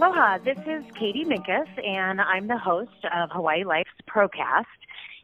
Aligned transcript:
Aloha, 0.00 0.38
this 0.38 0.58
is 0.58 0.84
Katie 0.96 1.24
Minkus, 1.24 1.66
and 1.84 2.20
I'm 2.20 2.46
the 2.46 2.56
host 2.56 3.04
of 3.12 3.30
Hawaii 3.32 3.64
Life's 3.64 3.90
Procast. 4.08 4.62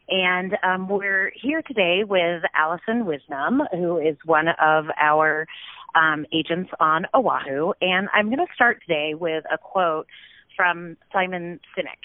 And 0.08 0.56
um, 0.64 0.88
we're 0.88 1.30
here 1.40 1.62
today 1.62 2.02
with 2.02 2.42
Alison 2.56 3.04
Wisnom, 3.04 3.60
who 3.70 3.98
is 3.98 4.16
one 4.24 4.48
of 4.48 4.86
our 5.00 5.46
um, 5.94 6.26
agents 6.32 6.72
on 6.80 7.06
Oahu. 7.14 7.74
And 7.80 8.08
I'm 8.12 8.26
going 8.26 8.44
to 8.44 8.52
start 8.52 8.82
today 8.84 9.14
with 9.14 9.44
a 9.48 9.58
quote 9.58 10.08
from 10.56 10.96
Simon 11.12 11.60
Sinek. 11.78 12.02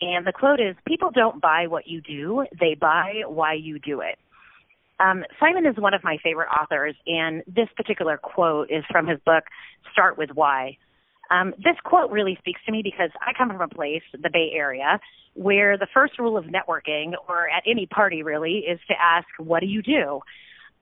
And 0.00 0.24
the 0.24 0.32
quote 0.32 0.60
is 0.60 0.76
People 0.86 1.10
don't 1.10 1.42
buy 1.42 1.66
what 1.66 1.88
you 1.88 2.00
do, 2.00 2.46
they 2.60 2.76
buy 2.76 3.22
why 3.26 3.54
you 3.54 3.80
do 3.80 4.00
it. 4.00 4.16
Um, 5.00 5.24
Simon 5.40 5.66
is 5.66 5.74
one 5.76 5.92
of 5.92 6.04
my 6.04 6.18
favorite 6.22 6.50
authors, 6.56 6.94
and 7.04 7.42
this 7.48 7.68
particular 7.76 8.16
quote 8.16 8.70
is 8.70 8.84
from 8.92 9.08
his 9.08 9.18
book, 9.26 9.42
Start 9.92 10.16
with 10.16 10.30
Why. 10.34 10.78
Um, 11.30 11.54
this 11.58 11.76
quote 11.84 12.10
really 12.10 12.36
speaks 12.38 12.60
to 12.66 12.72
me 12.72 12.82
because 12.82 13.10
I 13.20 13.32
come 13.36 13.48
from 13.48 13.60
a 13.60 13.68
place, 13.68 14.02
the 14.12 14.30
Bay 14.30 14.52
Area, 14.54 15.00
where 15.34 15.78
the 15.78 15.86
first 15.94 16.18
rule 16.18 16.36
of 16.36 16.44
networking, 16.44 17.12
or 17.28 17.48
at 17.48 17.62
any 17.66 17.86
party 17.86 18.22
really, 18.22 18.64
is 18.68 18.80
to 18.88 18.94
ask, 19.00 19.26
What 19.38 19.60
do 19.60 19.66
you 19.66 19.82
do? 19.82 20.20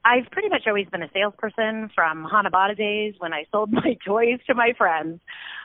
I've 0.05 0.31
pretty 0.31 0.49
much 0.49 0.63
always 0.67 0.87
been 0.89 1.03
a 1.03 1.11
salesperson 1.13 1.91
from 1.95 2.27
Hanabata 2.27 2.77
days 2.77 3.15
when 3.19 3.33
I 3.33 3.45
sold 3.53 3.71
my 3.73 3.97
toys 4.07 4.41
to 4.47 4.55
my 4.55 4.73
friends. 4.77 5.21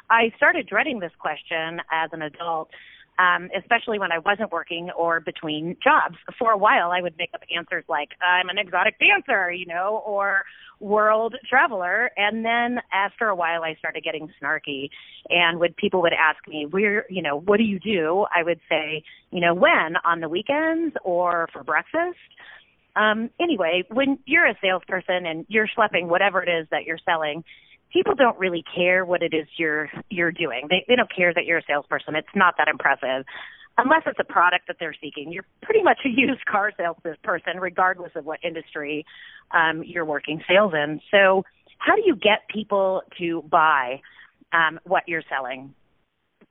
I 0.10 0.32
started 0.36 0.68
dreading 0.68 1.00
this 1.00 1.14
question 1.18 1.80
as 1.92 2.10
an 2.12 2.22
adult, 2.22 2.70
um, 3.18 3.50
especially 3.58 4.00
when 4.00 4.12
I 4.12 4.20
wasn't 4.20 4.52
working 4.52 4.90
or 4.92 5.20
between 5.20 5.78
jobs. 5.84 6.16
For 6.38 6.52
a 6.52 6.58
while, 6.58 6.92
I 6.92 7.02
would 7.02 7.18
make 7.18 7.30
up 7.34 7.42
answers 7.56 7.86
like, 7.88 8.10
I'm 8.22 8.50
an 8.50 8.58
exotic 8.58 8.96
dancer, 9.00 9.52
you 9.52 9.66
know, 9.66 10.02
or 10.06 10.44
world 10.80 11.36
traveler. 11.50 12.12
And 12.18 12.44
then 12.44 12.80
after 12.92 13.28
a 13.28 13.36
while, 13.36 13.64
I 13.64 13.76
started 13.76 14.04
getting 14.04 14.30
snarky. 14.42 14.90
And 15.30 15.60
when 15.60 15.74
people 15.74 16.02
would 16.02 16.14
ask 16.14 16.46
me, 16.48 16.66
where, 16.70 17.06
you 17.10 17.22
know, 17.22 17.40
what 17.40 17.58
do 17.58 17.64
you 17.64 17.80
do? 17.80 18.26
I 18.36 18.44
would 18.44 18.60
say, 18.70 19.04
you 19.32 19.42
know, 19.42 19.54
when? 19.54 19.96
On 20.04 20.20
the 20.20 20.30
weekends 20.30 20.96
or 21.04 21.48
for 21.54 21.64
breakfast? 21.64 22.18
Um, 22.96 23.30
anyway, 23.40 23.84
when 23.90 24.20
you're 24.26 24.46
a 24.46 24.56
salesperson 24.62 25.26
and 25.26 25.46
you're 25.50 25.68
schlepping 25.68 26.08
whatever 26.08 26.42
it 26.42 26.50
is 26.50 26.68
that 26.72 26.84
you're 26.86 27.00
selling, 27.06 27.44
people 27.92 28.14
don't 28.16 28.38
really 28.40 28.64
care 28.76 29.06
what 29.06 29.22
it 29.22 29.34
is 29.34 29.48
you're 29.58 29.90
you're 30.10 30.32
doing. 30.32 30.68
They 30.70 30.86
they 30.88 30.96
don't 30.96 31.14
care 31.14 31.34
that 31.34 31.46
you're 31.46 31.60
a 31.60 31.64
salesperson. 31.68 32.16
It's 32.16 32.28
not 32.36 32.56
that 32.58 32.68
impressive. 32.68 33.26
Unless 33.78 34.04
it's 34.06 34.20
a 34.20 34.24
product 34.24 34.68
that 34.68 34.78
they're 34.80 34.96
seeking, 35.02 35.34
you're 35.34 35.46
pretty 35.62 35.84
much 35.84 36.00
a 36.06 36.10
used 36.10 36.46
car 36.46 36.72
salesperson, 36.78 37.60
regardless 37.60 38.12
of 38.16 38.26
what 38.26 38.40
industry 38.44 39.06
um, 39.52 39.84
you're 39.86 40.06
working 40.06 40.42
sales 40.48 40.74
in. 40.74 41.02
So, 41.12 41.44
how 41.78 41.96
do 41.96 42.02
you 42.06 42.16
get 42.16 42.48
people 42.50 43.02
to 43.20 43.44
buy 43.50 44.02
um, 44.54 44.80
what 44.86 45.04
you're 45.08 45.24
selling? 45.30 45.74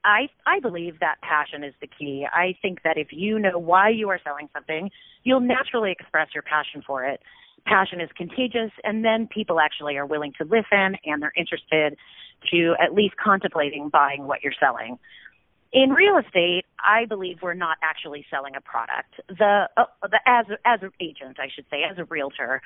I 0.05 0.29
I 0.47 0.61
believe 0.61 1.01
that 1.01 1.17
passion 1.23 1.65
is 1.65 1.73
the 1.81 1.87
key. 1.87 2.27
I 2.31 2.57
think 2.61 2.83
that 2.83 2.99
if 2.99 3.09
you 3.11 3.39
know 3.39 3.59
why 3.59 3.89
you 3.89 4.11
are 4.11 4.21
selling 4.23 4.49
something, 4.53 4.91
you'll 5.23 5.41
naturally 5.41 5.93
express 5.93 6.29
your 6.35 6.43
passion 6.43 6.83
for 6.87 7.05
it. 7.05 7.21
Passion 7.67 8.01
is 8.01 8.11
contagious, 8.17 8.71
and 8.83 9.05
then 9.05 9.27
people 9.27 9.61
actually 9.61 9.97
are 9.97 10.07
willing 10.07 10.33
to 10.39 10.45
listen 10.45 10.97
and 11.05 11.23
they're 11.23 11.33
interested 11.37 11.97
to 12.53 12.75
at 12.83 12.95
least 12.95 13.15
contemplating 13.17 13.89
buying 13.89 14.27
what 14.27 14.43
you're 14.43 14.53
selling. 14.59 14.99
In 15.73 15.91
real 15.91 16.19
estate, 16.19 16.67
I 16.79 17.07
believe 17.07 17.39
we're 17.43 17.55
not 17.55 17.79
actually 17.83 18.25
selling 18.31 18.55
a 18.55 18.61
product. 18.61 19.15
The, 19.29 19.69
uh, 19.77 19.85
the 20.03 20.21
as 20.25 20.47
as 20.65 20.81
an 20.83 20.93
agent, 21.01 21.41
I 21.41 21.49
should 21.53 21.65
say, 21.69 21.83
as 21.91 21.99
a 21.99 22.05
realtor, 22.05 22.63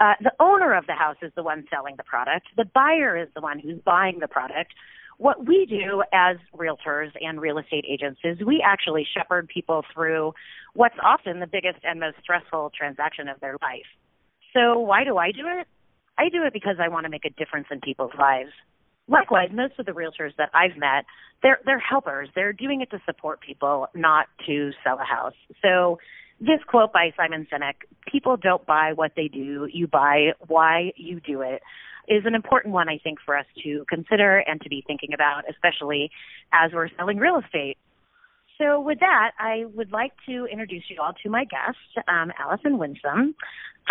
uh, 0.00 0.14
the 0.20 0.32
owner 0.38 0.72
of 0.74 0.86
the 0.86 0.92
house 0.92 1.16
is 1.22 1.32
the 1.34 1.42
one 1.42 1.64
selling 1.74 1.96
the 1.96 2.04
product. 2.04 2.46
The 2.56 2.66
buyer 2.72 3.16
is 3.16 3.28
the 3.34 3.40
one 3.40 3.58
who's 3.58 3.80
buying 3.84 4.20
the 4.20 4.28
product 4.28 4.74
what 5.22 5.46
we 5.46 5.66
do 5.66 6.02
as 6.12 6.36
realtors 6.52 7.10
and 7.20 7.40
real 7.40 7.58
estate 7.58 7.84
agents 7.88 8.20
is 8.24 8.38
we 8.44 8.60
actually 8.64 9.06
shepherd 9.14 9.48
people 9.48 9.84
through 9.94 10.32
what's 10.74 10.96
often 11.00 11.38
the 11.38 11.46
biggest 11.46 11.78
and 11.84 12.00
most 12.00 12.16
stressful 12.20 12.72
transaction 12.76 13.28
of 13.28 13.38
their 13.38 13.56
life. 13.62 13.86
So 14.54 14.78
why 14.78 15.04
do 15.04 15.16
I 15.16 15.32
do 15.32 15.44
it? 15.46 15.66
I 16.18 16.28
do 16.28 16.44
it 16.44 16.52
because 16.52 16.76
I 16.78 16.88
want 16.88 17.04
to 17.04 17.10
make 17.10 17.24
a 17.24 17.30
difference 17.30 17.66
in 17.70 17.80
people's 17.80 18.12
lives. 18.18 18.50
Likewise, 19.08 19.48
most 19.52 19.74
of 19.78 19.86
the 19.86 19.92
realtors 19.92 20.36
that 20.38 20.50
I've 20.54 20.76
met, 20.76 21.04
they're 21.42 21.58
they're 21.64 21.78
helpers. 21.78 22.28
They're 22.34 22.52
doing 22.52 22.82
it 22.82 22.90
to 22.90 23.00
support 23.04 23.40
people, 23.40 23.88
not 23.94 24.26
to 24.46 24.70
sell 24.84 24.98
a 25.00 25.04
house. 25.04 25.34
So 25.60 25.98
this 26.40 26.60
quote 26.68 26.92
by 26.92 27.12
Simon 27.16 27.46
Sinek, 27.52 27.74
people 28.10 28.36
don't 28.36 28.64
buy 28.64 28.92
what 28.94 29.12
they 29.16 29.28
do, 29.28 29.68
you 29.72 29.86
buy 29.86 30.32
why 30.46 30.92
you 30.96 31.20
do 31.20 31.40
it 31.42 31.62
is 32.08 32.24
an 32.26 32.34
important 32.34 32.74
one, 32.74 32.88
I 32.88 32.98
think, 32.98 33.18
for 33.24 33.36
us 33.36 33.46
to 33.62 33.84
consider 33.88 34.38
and 34.38 34.60
to 34.62 34.68
be 34.68 34.82
thinking 34.86 35.10
about, 35.14 35.44
especially 35.48 36.10
as 36.52 36.72
we're 36.72 36.88
selling 36.96 37.18
real 37.18 37.40
estate. 37.44 37.78
So, 38.62 38.80
with 38.80 39.00
that, 39.00 39.32
I 39.40 39.64
would 39.74 39.90
like 39.90 40.12
to 40.26 40.46
introduce 40.46 40.84
you 40.88 40.98
all 41.02 41.12
to 41.24 41.30
my 41.30 41.44
guest, 41.44 42.06
um, 42.06 42.30
Alison 42.38 42.78
Wisnom. 42.78 43.34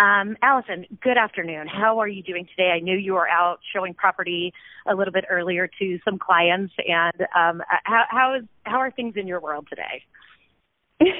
Um, 0.00 0.36
Alison, 0.42 0.86
good 1.02 1.18
afternoon. 1.18 1.66
How 1.66 1.98
are 1.98 2.08
you 2.08 2.22
doing 2.22 2.46
today? 2.46 2.70
I 2.74 2.80
knew 2.80 2.96
you 2.96 3.12
were 3.12 3.28
out 3.28 3.58
showing 3.74 3.92
property 3.92 4.54
a 4.90 4.94
little 4.94 5.12
bit 5.12 5.26
earlier 5.28 5.68
to 5.78 5.98
some 6.06 6.18
clients, 6.18 6.72
and 6.78 7.20
um, 7.36 7.62
how, 7.84 8.04
how 8.08 8.36
is 8.38 8.44
how 8.62 8.78
are 8.78 8.90
things 8.90 9.14
in 9.16 9.26
your 9.26 9.40
world 9.40 9.68
today? 9.68 10.04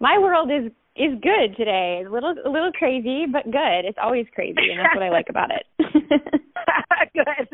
my 0.00 0.18
world 0.18 0.50
is 0.50 0.70
is 0.96 1.18
good 1.22 1.56
today. 1.56 2.04
A 2.06 2.10
little 2.10 2.34
a 2.44 2.50
little 2.50 2.72
crazy, 2.72 3.24
but 3.24 3.44
good. 3.44 3.86
It's 3.86 3.98
always 4.02 4.26
crazy, 4.34 4.70
and 4.70 4.80
that's 4.80 4.94
what 4.94 5.02
I 5.02 5.08
like 5.08 5.30
about 5.30 5.50
it. 5.50 5.64
good. 7.14 7.48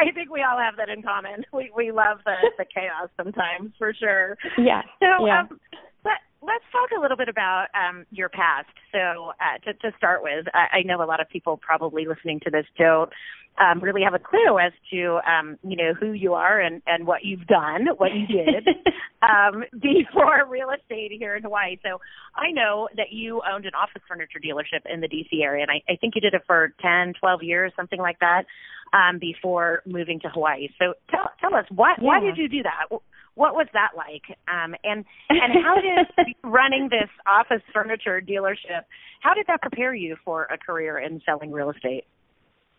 I 0.00 0.12
think 0.12 0.30
we 0.30 0.42
all 0.42 0.58
have 0.58 0.76
that 0.76 0.88
in 0.88 1.02
common. 1.02 1.44
We 1.52 1.70
we 1.76 1.92
love 1.92 2.18
the 2.24 2.36
the 2.58 2.64
chaos 2.64 3.10
sometimes, 3.16 3.72
for 3.78 3.92
sure. 3.92 4.36
Yeah. 4.58 4.82
So 5.00 5.26
yeah. 5.26 5.40
um 5.40 5.60
let, 6.04 6.16
let's 6.40 6.64
talk 6.72 6.96
a 6.96 7.00
little 7.00 7.16
bit 7.16 7.28
about 7.28 7.66
um, 7.74 8.06
your 8.10 8.28
past. 8.28 8.72
So, 8.92 9.32
uh, 9.36 9.58
to, 9.64 9.74
to 9.74 9.96
start 9.98 10.22
with, 10.22 10.46
I, 10.54 10.78
I 10.78 10.82
know 10.84 11.02
a 11.02 11.04
lot 11.04 11.20
of 11.20 11.28
people 11.28 11.58
probably 11.60 12.06
listening 12.06 12.40
to 12.44 12.50
this 12.50 12.64
don't 12.78 13.10
um, 13.58 13.80
really 13.80 14.02
have 14.02 14.14
a 14.14 14.18
clue 14.18 14.58
as 14.58 14.72
to 14.90 15.20
um, 15.28 15.58
you 15.62 15.76
know 15.76 15.92
who 15.98 16.12
you 16.12 16.34
are 16.34 16.60
and 16.60 16.82
and 16.86 17.06
what 17.06 17.24
you've 17.24 17.46
done, 17.46 17.88
what 17.98 18.10
you 18.14 18.26
did 18.26 18.66
um, 19.22 19.64
before 19.72 20.46
real 20.48 20.70
estate 20.70 21.12
here 21.18 21.36
in 21.36 21.42
Hawaii. 21.42 21.76
So 21.82 22.00
I 22.34 22.52
know 22.52 22.88
that 22.96 23.12
you 23.12 23.42
owned 23.50 23.66
an 23.66 23.72
office 23.74 24.02
furniture 24.08 24.40
dealership 24.40 24.90
in 24.90 25.00
the 25.00 25.08
DC 25.08 25.42
area, 25.42 25.62
and 25.62 25.70
I, 25.70 25.92
I 25.92 25.96
think 25.96 26.14
you 26.14 26.20
did 26.20 26.34
it 26.34 26.42
for 26.46 26.72
ten, 26.80 27.12
twelve 27.20 27.42
years, 27.42 27.72
something 27.76 28.00
like 28.00 28.18
that, 28.20 28.44
um, 28.92 29.18
before 29.18 29.82
moving 29.86 30.20
to 30.20 30.28
Hawaii. 30.28 30.68
So 30.78 30.94
tell 31.10 31.30
tell 31.40 31.54
us 31.54 31.66
why 31.70 31.94
yeah. 31.98 32.04
why 32.04 32.20
did 32.20 32.36
you 32.36 32.48
do 32.48 32.62
that? 32.62 32.86
What 33.34 33.54
was 33.54 33.66
that 33.72 33.90
like? 33.96 34.22
Um, 34.48 34.74
and 34.84 35.04
and 35.28 35.64
how 35.64 35.76
did 35.76 36.34
running 36.44 36.88
this 36.90 37.08
office 37.26 37.62
furniture 37.72 38.20
dealership? 38.20 38.82
How 39.20 39.34
did 39.34 39.46
that 39.48 39.60
prepare 39.62 39.94
you 39.94 40.16
for 40.24 40.44
a 40.44 40.58
career 40.58 40.98
in 40.98 41.20
selling 41.24 41.52
real 41.52 41.70
estate? 41.70 42.04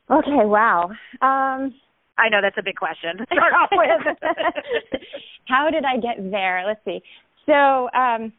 Okay, 0.09 0.45
wow. 0.45 0.91
Um 1.21 1.73
I 2.17 2.29
know 2.29 2.41
that's 2.41 2.57
a 2.57 2.63
big 2.63 2.75
question 2.75 3.17
to 3.17 3.25
start 3.31 3.53
off 3.53 3.69
with. 3.71 4.17
How 5.47 5.69
did 5.71 5.85
I 5.85 5.97
get 5.97 6.31
there? 6.31 6.63
Let's 6.67 6.83
see. 6.85 7.01
So, 7.45 7.89
um 7.97 8.33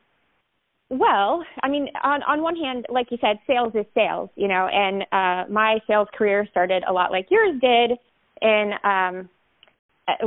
well, 0.93 1.43
I 1.63 1.69
mean, 1.69 1.89
on 2.05 2.23
on 2.25 2.43
one 2.43 2.55
hand, 2.55 2.87
like 2.91 3.11
you 3.11 3.19
said, 3.21 3.39
sales 3.47 3.73
is 3.75 3.87
sales, 3.95 4.29
you 4.37 4.47
know, 4.47 4.69
and 4.71 5.03
uh 5.11 5.51
my 5.51 5.79
sales 5.87 6.09
career 6.17 6.47
started 6.51 6.85
a 6.87 6.93
lot 6.93 7.11
like 7.11 7.27
yours 7.31 7.59
did 7.61 7.99
in 8.43 8.73
um 8.85 9.29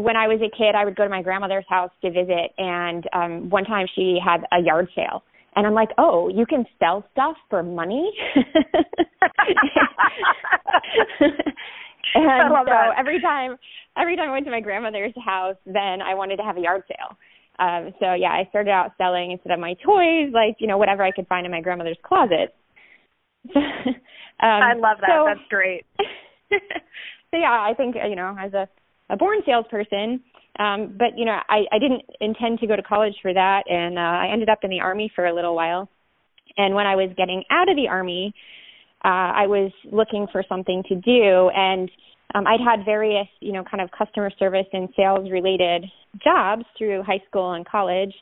when 0.02 0.16
I 0.16 0.28
was 0.28 0.40
a 0.42 0.50
kid, 0.58 0.74
I 0.76 0.84
would 0.84 0.96
go 0.96 1.04
to 1.04 1.10
my 1.10 1.22
grandmother's 1.22 1.66
house 1.70 1.92
to 2.02 2.10
visit 2.10 2.52
and 2.58 3.08
um 3.14 3.50
one 3.50 3.64
time 3.64 3.86
she 3.96 4.18
had 4.24 4.42
a 4.52 4.60
yard 4.62 4.90
sale 4.96 5.24
and 5.56 5.66
I'm 5.66 5.74
like, 5.74 5.90
oh, 5.98 6.30
you 6.30 6.46
can 6.46 6.66
sell 6.80 7.06
stuff 7.14 7.38
for 7.50 7.64
money. 7.64 8.12
and 12.14 12.50
so 12.50 12.66
that. 12.66 12.96
every 12.98 13.22
time, 13.22 13.56
every 13.98 14.18
time 14.18 14.30
I 14.30 14.32
went 14.34 14.46
to 14.46 14.52
my 14.52 14.60
grandmother's 14.60 15.14
house, 15.24 15.56
then 15.66 16.02
I 16.02 16.14
wanted 16.14 16.38
to 16.38 16.44
have 16.44 16.58
a 16.58 16.62
yard 16.62 16.84
sale. 16.90 17.18
Um, 17.60 17.94
so 18.00 18.14
yeah, 18.14 18.30
I 18.30 18.48
started 18.50 18.72
out 18.72 18.92
selling 18.98 19.32
instead 19.32 19.52
of 19.52 19.60
my 19.60 19.76
toys, 19.86 20.32
like 20.34 20.58
you 20.60 20.68
know 20.68 20.78
whatever 20.78 21.04
I 21.04 21.12
could 21.12 21.28
find 21.28 21.46
in 21.46 21.52
my 21.52 21.62
grandmother's 21.62 21.98
closet. 22.04 22.56
um, 23.56 23.64
I 24.40 24.74
love 24.74 24.98
that. 25.02 25.10
So, 25.10 25.26
That's 25.28 25.48
great. 25.50 25.86
so 26.50 27.38
yeah, 27.38 27.52
I 27.52 27.74
think 27.76 27.96
you 28.08 28.16
know 28.16 28.36
as 28.40 28.54
a 28.54 28.68
a 29.10 29.18
born 29.18 29.40
salesperson, 29.46 30.24
um, 30.60 30.96
but 30.98 31.18
you 31.18 31.26
know, 31.26 31.38
I, 31.50 31.64
I 31.72 31.80
didn't 31.80 32.04
intend 32.22 32.60
to 32.60 32.68
go 32.68 32.76
to 32.76 32.84
college 32.84 33.16
for 33.22 33.34
that, 33.34 33.64
and 33.68 33.98
uh, 33.98 34.02
I 34.02 34.30
ended 34.32 34.50
up 34.50 34.60
in 34.64 34.70
the 34.70 34.80
army 34.80 35.12
for 35.14 35.26
a 35.26 35.34
little 35.36 35.56
while. 35.56 35.90
And 36.58 36.74
when 36.74 36.88
I 36.88 36.96
was 36.96 37.10
getting 37.18 37.44
out 37.50 37.70
of 37.70 37.76
the 37.76 37.88
army, 37.90 38.34
uh, 39.04 39.36
I 39.36 39.48
was 39.48 39.72
looking 39.92 40.28
for 40.32 40.44
something 40.48 40.84
to 40.88 40.96
do, 40.96 41.50
and 41.54 41.92
um, 42.36 42.46
I'd 42.48 42.60
had 42.60 42.84
various, 42.84 43.28
you 43.40 43.54
know, 43.54 43.64
kind 43.64 43.82
of 43.82 43.90
customer 43.98 44.30
service 44.38 44.68
and 44.74 44.90
sales 44.96 45.32
related 45.32 45.86
jobs 46.22 46.66
through 46.78 47.02
high 47.04 47.24
school 47.28 47.54
and 47.54 47.66
college. 47.66 48.14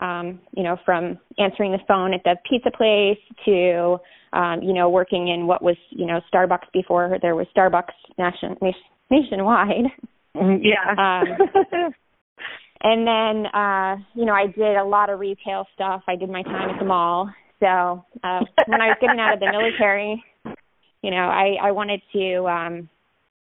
Um, 0.00 0.40
you 0.54 0.62
know, 0.62 0.76
from 0.84 1.18
answering 1.38 1.72
the 1.72 1.78
phone 1.88 2.12
at 2.12 2.20
the 2.22 2.36
pizza 2.48 2.70
place 2.70 3.18
to, 3.46 3.96
um, 4.34 4.62
you 4.62 4.74
know, 4.74 4.90
working 4.90 5.28
in 5.28 5.46
what 5.46 5.62
was, 5.62 5.76
you 5.88 6.04
know, 6.04 6.20
Starbucks 6.32 6.70
before 6.72 7.16
there 7.22 7.34
was 7.34 7.46
Starbucks 7.56 7.94
nation, 8.18 8.56
nationwide. 9.10 9.86
Mm, 10.36 10.60
yeah. 10.62 10.90
um, 10.98 11.94
and 12.82 13.06
then, 13.06 13.46
uh, 13.54 13.96
you 14.14 14.26
know, 14.26 14.34
I 14.34 14.48
did 14.48 14.76
a 14.76 14.84
lot 14.84 15.08
of 15.08 15.18
retail 15.18 15.66
stuff. 15.74 16.02
I 16.06 16.14
did 16.14 16.28
my 16.28 16.42
time 16.42 16.70
at 16.70 16.78
the 16.78 16.84
mall. 16.84 17.30
So 17.60 17.66
uh, 18.22 18.40
when 18.66 18.82
I 18.82 18.88
was 18.88 18.98
getting 19.00 19.18
out 19.18 19.32
of 19.32 19.40
the 19.40 19.50
military, 19.50 20.22
you 21.02 21.10
know, 21.10 21.16
I, 21.16 21.56
I 21.62 21.70
wanted 21.70 22.02
to 22.12 22.46
um, 22.46 22.90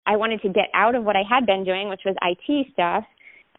I 0.06 0.16
wanted 0.16 0.42
to 0.42 0.50
get 0.50 0.66
out 0.74 0.96
of 0.96 1.04
what 1.04 1.16
I 1.16 1.24
had 1.28 1.46
been 1.46 1.63
doing, 1.63 1.90
which 1.90 2.01
was 2.06 2.16
IT 2.22 2.68
stuff, 2.74 3.04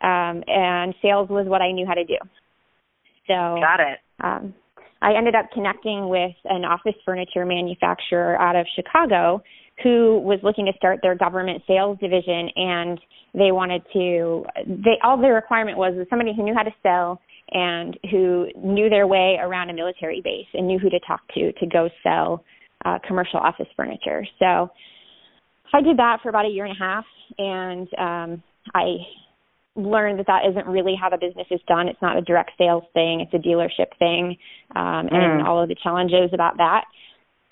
um, 0.01 0.43
and 0.47 0.95
sales 1.03 1.29
was 1.29 1.47
what 1.47 1.63
I 1.63 1.73
knew 1.73 1.87
how 1.87 1.95
to 1.95 2.05
do. 2.05 2.17
So 3.27 3.61
got 3.61 3.81
it. 3.81 3.99
Um, 4.23 4.55
I 5.03 5.15
ended 5.15 5.35
up 5.35 5.47
connecting 5.53 6.09
with 6.09 6.35
an 6.45 6.65
office 6.65 6.95
furniture 7.05 7.47
manufacturer 7.47 8.41
out 8.41 8.57
of 8.57 8.67
Chicago 8.75 9.43
who 9.83 10.21
was 10.21 10.39
looking 10.43 10.67
to 10.67 10.73
start 10.77 10.99
their 11.03 11.15
government 11.15 11.63
sales 11.67 11.99
division 12.01 12.51
and 12.55 13.01
they 13.33 13.53
wanted 13.53 13.83
to 13.93 14.45
they 14.67 14.99
all 15.03 15.17
their 15.19 15.35
requirement 15.35 15.79
was 15.79 15.95
was 15.97 16.07
somebody 16.11 16.35
who 16.37 16.43
knew 16.43 16.55
how 16.55 16.63
to 16.63 16.75
sell 16.83 17.21
and 17.53 17.99
who 18.11 18.49
knew 18.63 18.91
their 18.91 19.07
way 19.07 19.39
around 19.41 19.71
a 19.71 19.73
military 19.73 20.21
base 20.23 20.47
and 20.53 20.67
knew 20.67 20.79
who 20.79 20.91
to 20.91 21.01
talk 21.01 21.21
to 21.35 21.53
to 21.53 21.67
go 21.67 21.89
sell 22.03 22.45
uh, 22.85 22.99
commercial 23.07 23.39
office 23.39 23.67
furniture. 23.77 24.27
So 24.39 24.71
I 25.73 25.83
did 25.83 25.99
that 25.99 26.19
for 26.23 26.29
about 26.29 26.47
a 26.47 26.49
year 26.49 26.65
and 26.65 26.77
a 26.77 26.79
half 26.79 27.05
and 27.39 27.89
um 27.99 28.43
I 28.75 28.97
learned 29.77 30.19
that 30.19 30.27
that 30.27 30.43
isn't 30.51 30.67
really 30.67 30.95
how 31.01 31.09
the 31.09 31.17
business 31.17 31.47
is 31.51 31.61
done. 31.67 31.89
It's 31.89 32.03
not 32.03 32.17
a 32.17 32.21
direct 32.21 32.53
sales 32.59 32.85
thing; 32.93 33.21
it's 33.21 33.33
a 33.33 33.39
dealership 33.39 33.97
thing, 33.99 34.37
um, 34.75 35.07
mm. 35.07 35.15
and 35.15 35.47
all 35.47 35.63
of 35.63 35.69
the 35.69 35.77
challenges 35.83 36.31
about 36.33 36.57
that. 36.59 36.85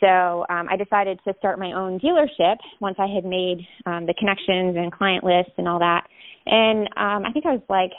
So 0.01 0.47
um, 0.49 0.69
I 0.71 0.77
decided 0.77 1.19
to 1.27 1.35
start 1.39 1.59
my 1.59 1.73
own 1.73 1.99
dealership 1.99 2.57
once 2.81 2.97
I 2.99 3.07
had 3.07 3.25
made 3.25 3.67
um, 3.87 4.07
the 4.07 4.15
connections 4.15 4.77
and 4.77 4.93
client 4.93 5.25
lists 5.25 5.53
and 5.59 5.67
all 5.67 5.81
that. 5.81 6.07
And 6.47 6.89
um, 6.97 7.25
I 7.27 7.33
think 7.33 7.47
I 7.47 7.53
was 7.53 7.63
like 7.69 7.91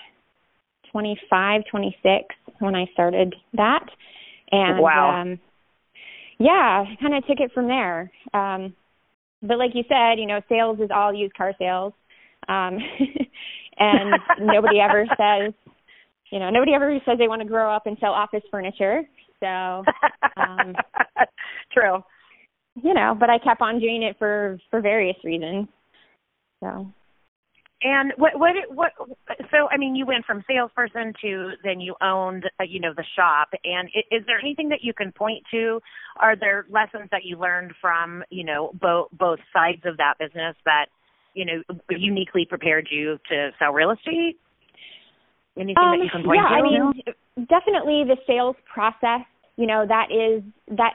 25, 0.92 1.62
26 1.70 2.26
when 2.60 2.76
I 2.76 2.86
started 2.94 3.36
that. 3.54 3.86
And 4.52 4.80
wow. 4.80 5.22
um, 5.22 5.40
yeah, 6.40 6.86
kind 7.02 7.16
of 7.16 7.26
took 7.28 7.40
it 7.40 7.52
from 7.54 7.68
there. 7.68 8.12
Um, 8.34 8.74
but 9.42 9.58
like 9.58 9.72
you 9.74 9.84
said, 9.88 10.20
you 10.20 10.26
know, 10.28 10.42
sales 10.50 10.80
is 10.80 10.90
all 10.94 11.14
used 11.14 11.34
car 11.36 11.54
sales. 11.58 11.94
Um, 12.48 12.78
and 13.78 14.16
nobody 14.40 14.80
ever 14.80 15.06
says, 15.18 15.54
you 16.32 16.40
know, 16.40 16.50
nobody 16.50 16.74
ever 16.74 16.98
says 17.06 17.18
they 17.18 17.28
want 17.28 17.42
to 17.42 17.48
grow 17.48 17.74
up 17.74 17.86
and 17.86 17.98
sell 18.00 18.12
office 18.12 18.44
furniture. 18.52 19.04
So, 19.40 19.84
um, 20.38 20.76
true. 21.72 22.04
You 22.82 22.94
know, 22.94 23.16
but 23.20 23.30
I 23.30 23.40
kept 23.40 23.62
on 23.62 23.80
doing 23.80 24.04
it 24.04 24.18
for 24.20 24.60
for 24.70 24.82
various 24.82 25.18
reasons. 25.24 25.68
So. 26.62 26.94
And 27.82 28.12
what 28.18 28.38
what 28.38 28.56
what 28.70 28.92
so 29.52 29.70
I 29.72 29.78
mean 29.78 29.96
you 29.96 30.06
went 30.06 30.26
from 30.26 30.44
salesperson 30.48 31.14
to 31.22 31.52
then 31.64 31.80
you 31.80 31.96
owned 32.02 32.44
uh, 32.60 32.64
you 32.64 32.80
know 32.82 32.94
the 32.94 33.06
shop 33.16 33.50
and 33.64 33.88
is, 33.96 34.04
is 34.22 34.26
there 34.28 34.38
anything 34.38 34.68
that 34.70 34.80
you 34.84 34.94
can 34.94 35.14
point 35.14 35.44
to 35.52 35.80
are 36.18 36.36
there 36.36 36.66
lessons 36.70 37.08
that 37.12 37.24
you 37.24 37.40
learned 37.40 37.72
from 37.80 38.22
you 38.30 38.44
know 38.44 38.72
both 38.82 39.08
both 39.14 39.40
sides 39.54 39.82
of 39.86 39.96
that 39.96 40.16
business 40.20 40.58
that 40.66 40.88
you 41.34 41.46
know, 41.46 41.64
uniquely 41.90 42.46
prepared 42.46 42.88
you 42.92 43.18
to 43.30 43.52
sell 43.60 43.72
real 43.72 43.92
estate? 43.92 44.40
Anything 45.58 45.76
um, 45.82 45.98
that 45.98 46.04
you 46.04 46.10
can 46.12 46.24
point 46.24 46.40
yeah, 46.42 46.50
to? 46.50 46.56
I 46.56 46.62
mean, 46.62 46.94
definitely 47.48 48.04
the 48.08 48.18
sales 48.28 48.56
process. 48.72 49.26
You 49.56 49.68
know, 49.68 49.86
that 49.88 50.08
is 50.12 50.44
that 50.78 50.94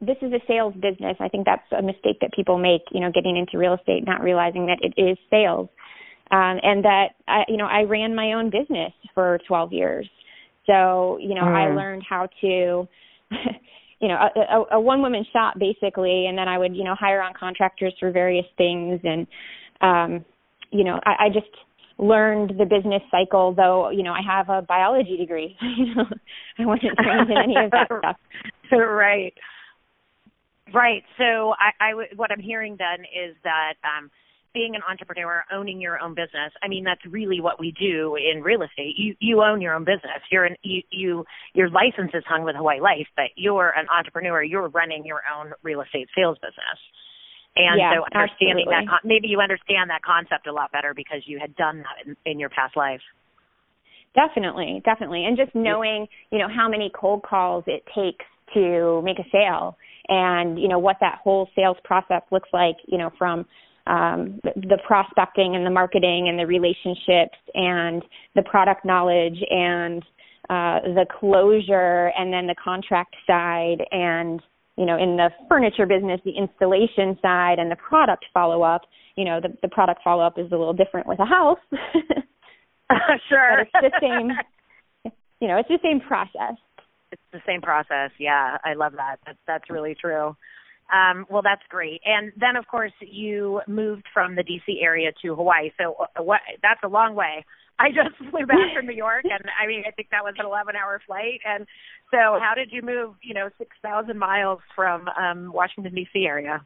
this 0.00 0.16
is 0.20 0.32
a 0.32 0.40
sales 0.46 0.74
business. 0.74 1.16
I 1.20 1.28
think 1.28 1.46
that's 1.46 1.66
a 1.76 1.82
mistake 1.82 2.18
that 2.20 2.32
people 2.32 2.58
make. 2.58 2.82
You 2.90 3.00
know, 3.00 3.10
getting 3.12 3.36
into 3.36 3.58
real 3.58 3.74
estate, 3.74 4.04
not 4.06 4.22
realizing 4.22 4.66
that 4.66 4.78
it 4.82 4.94
is 5.00 5.16
sales, 5.30 5.68
um, 6.30 6.58
and 6.62 6.84
that 6.84 7.08
I, 7.28 7.42
you 7.48 7.56
know, 7.56 7.66
I 7.66 7.82
ran 7.82 8.14
my 8.14 8.32
own 8.32 8.50
business 8.50 8.92
for 9.14 9.38
12 9.48 9.72
years. 9.72 10.08
So, 10.66 11.18
you 11.20 11.34
know, 11.34 11.42
mm. 11.42 11.72
I 11.72 11.74
learned 11.74 12.04
how 12.08 12.28
to. 12.42 12.88
you 14.02 14.08
know 14.08 14.16
a, 14.16 14.40
a, 14.40 14.64
a 14.76 14.80
one 14.80 15.02
woman 15.02 15.26
shop 15.30 15.58
basically 15.58 16.24
and 16.24 16.36
then 16.36 16.48
i 16.48 16.56
would 16.56 16.74
you 16.74 16.84
know 16.84 16.94
hire 16.98 17.20
on 17.20 17.34
contractors 17.38 17.92
for 18.00 18.10
various 18.10 18.46
things 18.56 18.98
and 19.04 19.26
um, 19.80 20.24
you 20.70 20.84
know, 20.84 21.00
I, 21.04 21.26
I 21.26 21.28
just 21.28 21.50
learned 21.98 22.54
the 22.58 22.64
business 22.64 23.02
cycle, 23.10 23.54
though, 23.54 23.90
you 23.90 24.02
know, 24.02 24.12
I 24.12 24.22
have 24.26 24.48
a 24.48 24.62
biology 24.62 25.16
degree. 25.16 25.56
you 25.76 25.94
know, 25.94 26.04
I 26.58 26.66
wasn't 26.66 26.98
trained 26.98 27.30
in 27.30 27.36
any 27.36 27.56
of 27.64 27.70
that 27.72 27.86
stuff. 27.98 28.16
right. 28.72 29.34
Right. 30.72 31.02
So 31.18 31.54
I, 31.58 31.72
I 31.80 31.92
what 32.14 32.30
I'm 32.30 32.40
hearing 32.40 32.76
then 32.78 33.00
is 33.04 33.34
that 33.42 33.74
um, 33.82 34.08
being 34.52 34.74
an 34.74 34.82
entrepreneur, 34.88 35.44
owning 35.52 35.80
your 35.80 36.00
own 36.00 36.14
business. 36.14 36.52
I 36.62 36.68
mean, 36.68 36.84
that's 36.84 37.04
really 37.06 37.40
what 37.40 37.60
we 37.60 37.72
do 37.78 38.16
in 38.16 38.42
real 38.42 38.62
estate. 38.62 38.94
You 38.96 39.14
you 39.20 39.42
own 39.42 39.60
your 39.60 39.74
own 39.74 39.84
business. 39.84 40.20
You're 40.30 40.44
an 40.44 40.56
you, 40.62 40.82
you 40.90 41.24
your 41.54 41.70
license 41.70 42.10
is 42.14 42.24
hung 42.26 42.44
with 42.44 42.56
Hawaii 42.56 42.80
Life, 42.80 43.06
but 43.16 43.26
you're 43.36 43.70
an 43.70 43.86
entrepreneur. 43.88 44.42
You're 44.42 44.68
running 44.68 45.04
your 45.04 45.22
own 45.32 45.52
real 45.62 45.80
estate 45.82 46.08
sales 46.16 46.38
business. 46.38 46.78
And 47.56 47.80
yeah, 47.80 47.94
so 47.94 48.04
understanding 48.14 48.66
absolutely. 48.70 48.86
that, 48.86 49.02
maybe 49.04 49.28
you 49.28 49.40
understand 49.40 49.90
that 49.90 50.02
concept 50.02 50.46
a 50.46 50.52
lot 50.52 50.70
better 50.70 50.94
because 50.94 51.22
you 51.26 51.38
had 51.40 51.56
done 51.56 51.78
that 51.78 52.06
in, 52.06 52.16
in 52.24 52.38
your 52.38 52.48
past 52.48 52.76
life. 52.76 53.00
Definitely, 54.14 54.82
definitely. 54.84 55.24
And 55.24 55.36
just 55.36 55.50
mm-hmm. 55.50 55.64
knowing, 55.64 56.06
you 56.30 56.38
know, 56.38 56.48
how 56.48 56.68
many 56.68 56.90
cold 56.94 57.22
calls 57.22 57.64
it 57.66 57.82
takes 57.94 58.24
to 58.54 59.02
make 59.02 59.18
a 59.18 59.28
sale 59.30 59.76
and, 60.08 60.60
you 60.60 60.68
know, 60.68 60.78
what 60.78 60.96
that 61.00 61.18
whole 61.22 61.48
sales 61.54 61.76
process 61.84 62.22
looks 62.30 62.48
like, 62.52 62.76
you 62.86 62.98
know, 62.98 63.10
from 63.18 63.46
um, 63.90 64.40
the 64.44 64.78
prospecting 64.86 65.56
and 65.56 65.66
the 65.66 65.70
marketing 65.70 66.28
and 66.28 66.38
the 66.38 66.46
relationships 66.46 67.38
and 67.54 68.02
the 68.36 68.42
product 68.42 68.84
knowledge 68.84 69.38
and 69.50 70.02
uh, 70.48 70.80
the 70.94 71.06
closure 71.18 72.12
and 72.16 72.32
then 72.32 72.46
the 72.46 72.54
contract 72.62 73.14
side 73.26 73.84
and 73.90 74.40
you 74.76 74.86
know, 74.86 74.96
in 74.96 75.18
the 75.18 75.28
furniture 75.46 75.84
business, 75.84 76.20
the 76.24 76.32
installation 76.32 77.18
side 77.20 77.58
and 77.58 77.70
the 77.70 77.76
product 77.76 78.24
follow 78.32 78.62
up, 78.62 78.82
you 79.14 79.26
know, 79.26 79.38
the, 79.38 79.54
the 79.60 79.68
product 79.68 80.00
follow 80.02 80.24
up 80.24 80.38
is 80.38 80.46
a 80.52 80.56
little 80.56 80.72
different 80.72 81.06
with 81.06 81.18
a 81.18 81.26
house. 81.26 81.58
sure. 83.28 83.66
but 83.72 83.84
it's 83.84 83.92
the 83.92 84.00
same, 84.00 85.12
you 85.40 85.48
know, 85.48 85.58
it's 85.58 85.68
the 85.68 85.78
same 85.82 86.00
process. 86.00 86.56
It's 87.12 87.22
the 87.30 87.40
same 87.46 87.60
process. 87.60 88.10
Yeah, 88.18 88.56
I 88.64 88.72
love 88.72 88.92
that. 88.96 89.16
That's 89.26 89.38
that's 89.46 89.68
really 89.68 89.94
true. 90.00 90.34
Um, 90.92 91.26
well, 91.30 91.42
that's 91.42 91.62
great. 91.68 92.00
And 92.04 92.32
then, 92.36 92.56
of 92.56 92.66
course, 92.66 92.92
you 93.00 93.60
moved 93.68 94.04
from 94.12 94.34
the 94.34 94.42
DC 94.42 94.82
area 94.82 95.12
to 95.22 95.34
Hawaii. 95.34 95.70
So, 95.78 95.94
uh, 96.18 96.22
what? 96.22 96.40
That's 96.62 96.80
a 96.84 96.88
long 96.88 97.14
way. 97.14 97.44
I 97.78 97.88
just 97.88 98.16
flew 98.30 98.46
back 98.46 98.74
from 98.76 98.86
New 98.86 98.94
York, 98.96 99.24
and 99.24 99.44
I 99.62 99.66
mean, 99.66 99.84
I 99.86 99.90
think 99.92 100.08
that 100.10 100.22
was 100.22 100.34
an 100.38 100.46
11-hour 100.46 101.02
flight. 101.06 101.40
And 101.46 101.66
so, 102.10 102.38
how 102.40 102.52
did 102.56 102.70
you 102.72 102.82
move? 102.82 103.14
You 103.22 103.34
know, 103.34 103.48
6,000 103.58 104.18
miles 104.18 104.60
from 104.74 105.08
um, 105.08 105.52
Washington 105.52 105.94
D.C. 105.94 106.26
area. 106.26 106.64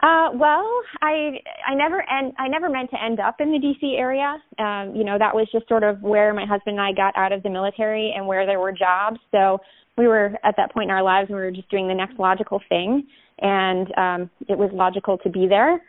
Uh, 0.00 0.28
well, 0.34 0.68
I 1.02 1.40
I 1.66 1.74
never 1.74 2.04
end 2.08 2.32
I 2.38 2.46
never 2.46 2.68
meant 2.68 2.90
to 2.90 3.02
end 3.02 3.18
up 3.18 3.40
in 3.40 3.50
the 3.50 3.58
DC 3.58 3.98
area. 3.98 4.36
Um, 4.58 4.94
you 4.94 5.02
know, 5.02 5.18
that 5.18 5.34
was 5.34 5.48
just 5.50 5.66
sort 5.66 5.82
of 5.82 6.02
where 6.02 6.32
my 6.34 6.46
husband 6.46 6.78
and 6.78 6.80
I 6.80 6.92
got 6.92 7.16
out 7.16 7.32
of 7.32 7.42
the 7.42 7.50
military 7.50 8.12
and 8.14 8.26
where 8.26 8.46
there 8.46 8.60
were 8.60 8.70
jobs. 8.70 9.18
So 9.32 9.58
we 9.98 10.06
were 10.06 10.32
at 10.44 10.54
that 10.56 10.72
point 10.72 10.84
in 10.84 10.90
our 10.90 11.02
lives 11.02 11.28
and 11.28 11.36
we 11.36 11.42
were 11.42 11.50
just 11.50 11.68
doing 11.70 11.88
the 11.88 11.94
next 11.94 12.18
logical 12.18 12.60
thing 12.68 13.06
and 13.40 13.88
um 13.98 14.30
it 14.48 14.56
was 14.56 14.70
logical 14.72 15.18
to 15.18 15.28
be 15.28 15.46
there 15.48 15.80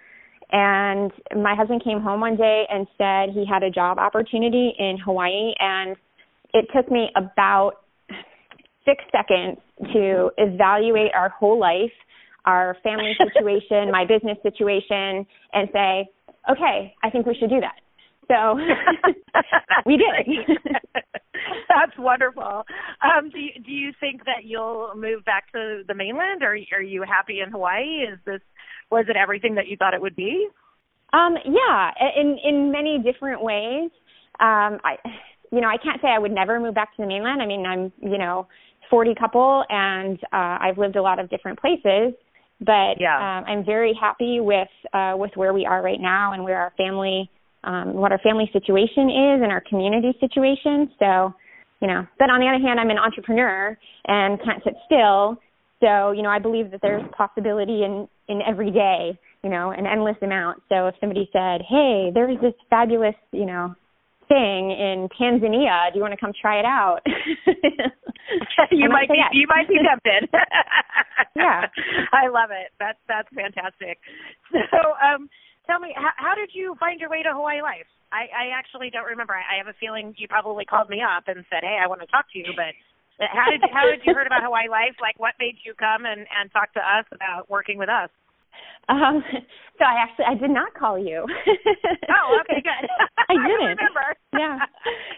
and 0.52 1.12
my 1.36 1.56
husband 1.56 1.84
came 1.84 2.02
home 2.02 2.22
one 2.22 2.36
day 2.36 2.64
and 2.70 2.88
said 2.98 3.30
he 3.34 3.46
had 3.46 3.62
a 3.62 3.70
job 3.70 4.00
opportunity 4.00 4.74
in 4.78 4.98
Hawaii 4.98 5.54
and 5.60 5.96
it 6.54 6.66
took 6.76 6.92
me 6.92 7.10
about 7.16 7.74
6 8.86 9.04
seconds 9.12 9.60
to 9.94 10.32
evaluate 10.38 11.12
our 11.14 11.30
whole 11.30 11.60
life, 11.60 11.92
our 12.46 12.76
family 12.82 13.14
situation, 13.34 13.92
my 13.92 14.06
business 14.06 14.38
situation 14.42 15.26
and 15.54 15.70
say, 15.72 16.10
"Okay, 16.50 16.96
I 17.04 17.10
think 17.12 17.28
we 17.28 17.36
should 17.36 17.50
do 17.50 17.60
that." 17.62 17.78
So 18.28 18.58
we 19.86 19.98
did. 19.98 20.58
That's 21.70 21.98
wonderful. 21.98 22.64
Um, 23.02 23.30
do 23.30 23.40
you, 23.40 23.52
do 23.66 23.72
you 23.72 23.92
think 24.00 24.26
that 24.26 24.46
you'll 24.46 24.92
move 24.96 25.26
back 25.26 25.52
to 25.54 25.84
the 25.88 25.94
mainland, 25.94 26.44
or 26.44 26.58
are 26.74 26.82
you 26.82 27.04
happy 27.04 27.42
in 27.42 27.52
Hawaii? 27.52 28.06
Is 28.12 28.20
this 28.26 28.42
was 28.92 29.06
it 29.08 29.16
everything 29.16 29.56
that 29.56 29.68
you 29.68 29.78
thought 29.78 29.94
it 29.94 30.02
would 30.02 30.16
be? 30.16 30.48
Um, 31.14 31.36
yeah, 31.46 31.92
in 32.16 32.38
in 32.44 32.72
many 32.72 33.00
different 33.00 33.44
ways. 33.44 33.92
Um, 34.40 34.80
I, 34.84 34.96
you 35.52 35.62
know, 35.62 35.68
I 35.68 35.78
can't 35.78 36.02
say 36.02 36.08
I 36.08 36.20
would 36.20 36.32
never 36.32 36.60
move 36.60 36.76
back 36.76 36.96
to 36.96 37.02
the 37.02 37.08
mainland. 37.08 37.42
I 37.42 37.46
mean, 37.46 37.66
I'm 37.66 37.92
you 38.02 38.18
know, 38.18 38.48
40 38.90 39.16
couple, 39.16 39.64
and 39.70 40.18
uh, 40.32 40.58
I've 40.62 40.78
lived 40.78 40.96
a 40.96 41.02
lot 41.02 41.20
of 41.20 41.30
different 41.30 41.60
places. 41.60 42.14
But 42.62 43.00
yeah. 43.00 43.40
um, 43.40 43.46
I'm 43.46 43.66
very 43.66 43.98
happy 44.00 44.40
with 44.42 44.68
uh, 44.94 45.14
with 45.16 45.32
where 45.36 45.54
we 45.54 45.66
are 45.66 45.82
right 45.82 46.00
now 46.00 46.34
and 46.34 46.44
where 46.44 46.58
our 46.58 46.74
family, 46.78 47.30
um, 47.64 47.94
what 47.94 48.12
our 48.12 48.20
family 48.20 48.50
situation 48.52 49.10
is 49.10 49.42
and 49.42 49.52
our 49.52 49.62
community 49.62 50.14
situation. 50.20 50.92
So, 51.00 51.34
you 51.82 51.88
know, 51.88 52.06
but 52.18 52.30
on 52.30 52.40
the 52.40 52.48
other 52.48 52.60
hand, 52.66 52.80
I'm 52.80 52.90
an 52.90 52.98
entrepreneur 52.98 53.78
and 54.08 54.40
can't 54.44 54.64
sit 54.64 54.74
still 54.86 55.40
So, 55.82 56.12
you 56.12 56.22
know, 56.24 56.30
I 56.30 56.40
believe 56.40 56.72
that 56.72 56.82
there's 56.82 57.04
possibility 57.16 57.84
in 57.84 58.08
in 58.28 58.42
every 58.48 58.72
day, 58.72 59.18
you 59.44 59.50
know, 59.50 59.72
an 59.72 59.88
endless 59.88 60.18
amount. 60.22 60.62
So 60.70 60.88
if 60.88 60.96
somebody 61.00 61.30
said, 61.32 61.62
"Hey, 61.68 62.12
there's 62.14 62.40
this 62.42 62.54
fabulous, 62.70 63.16
you 63.32 63.46
know, 63.46 63.76
thing 64.28 64.72
in 64.72 65.08
Tanzania. 65.20 65.92
Do 65.92 65.98
you 65.98 66.02
want 66.02 66.14
to 66.14 66.20
come 66.20 66.34
try 66.40 66.60
it 66.60 66.66
out?" 66.66 67.00
you 68.72 68.90
might 68.90 69.10
be 69.10 69.18
yes. 69.18 69.32
you 69.34 69.48
might 69.48 69.68
be 69.68 69.80
tempted. 69.80 70.30
yeah. 71.36 71.66
I 72.14 72.28
love 72.28 72.52
it. 72.52 72.72
That's 72.80 73.00
that's 73.08 73.30
fantastic. 73.34 74.00
So, 74.52 74.80
um 75.02 75.30
tell 75.70 75.80
me 75.80 75.94
how, 75.94 76.10
how 76.18 76.34
did 76.34 76.50
you 76.58 76.74
find 76.82 76.98
your 76.98 77.14
way 77.14 77.22
to 77.22 77.30
Hawaii 77.30 77.62
Life? 77.62 77.86
I, 78.10 78.26
I 78.34 78.46
actually 78.58 78.90
don't 78.90 79.06
remember. 79.06 79.38
I, 79.38 79.46
I 79.46 79.56
have 79.62 79.70
a 79.70 79.78
feeling 79.78 80.18
you 80.18 80.26
probably 80.26 80.66
called 80.66 80.90
me 80.90 81.06
up 81.06 81.30
and 81.30 81.46
said, 81.46 81.62
"Hey, 81.62 81.78
I 81.78 81.86
want 81.86 82.02
to 82.02 82.10
talk 82.10 82.26
to 82.34 82.40
you," 82.42 82.50
but 82.58 82.74
how 83.22 83.46
did 83.54 83.62
how 83.70 83.86
did 83.86 84.02
you 84.02 84.18
heard 84.18 84.26
about 84.26 84.42
Hawaii 84.42 84.66
Life? 84.66 84.98
Like, 84.98 85.22
what 85.22 85.38
made 85.38 85.62
you 85.62 85.78
come 85.78 86.10
and 86.10 86.26
and 86.34 86.50
talk 86.50 86.74
to 86.74 86.82
us 86.82 87.06
about 87.14 87.46
working 87.54 87.78
with 87.78 87.90
us? 87.90 88.10
Um, 88.90 89.24
so 89.80 89.86
I 89.86 90.04
actually 90.04 90.26
I 90.26 90.36
did 90.36 90.52
not 90.52 90.74
call 90.74 90.98
you. 90.98 91.26
oh, 91.48 92.40
okay, 92.42 92.62
good. 92.62 92.90
I 93.30 93.34
didn't. 93.34 93.78
Remember. 93.78 94.16
yeah, 94.34 94.58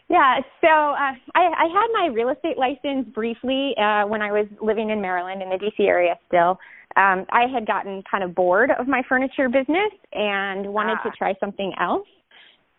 yeah. 0.09 0.39
So 0.61 0.67
uh, 0.67 1.15
I 1.35 1.41
I 1.41 1.67
had 1.71 1.88
my 1.93 2.09
real 2.13 2.29
estate 2.29 2.57
license 2.57 3.07
briefly 3.13 3.73
uh, 3.77 4.03
when 4.07 4.21
I 4.21 4.31
was 4.31 4.47
living 4.61 4.89
in 4.89 5.01
Maryland 5.01 5.41
in 5.41 5.50
the 5.50 5.57
D.C. 5.57 5.83
area 5.83 6.15
still. 6.27 6.57
Um, 6.97 7.25
I 7.31 7.45
had 7.51 7.65
gotten 7.65 8.03
kind 8.09 8.21
of 8.21 8.35
bored 8.35 8.69
of 8.77 8.85
my 8.85 9.01
furniture 9.07 9.47
business 9.47 9.93
and 10.11 10.67
wanted 10.73 10.97
ah. 11.00 11.09
to 11.09 11.11
try 11.17 11.33
something 11.39 11.71
else. 11.79 12.07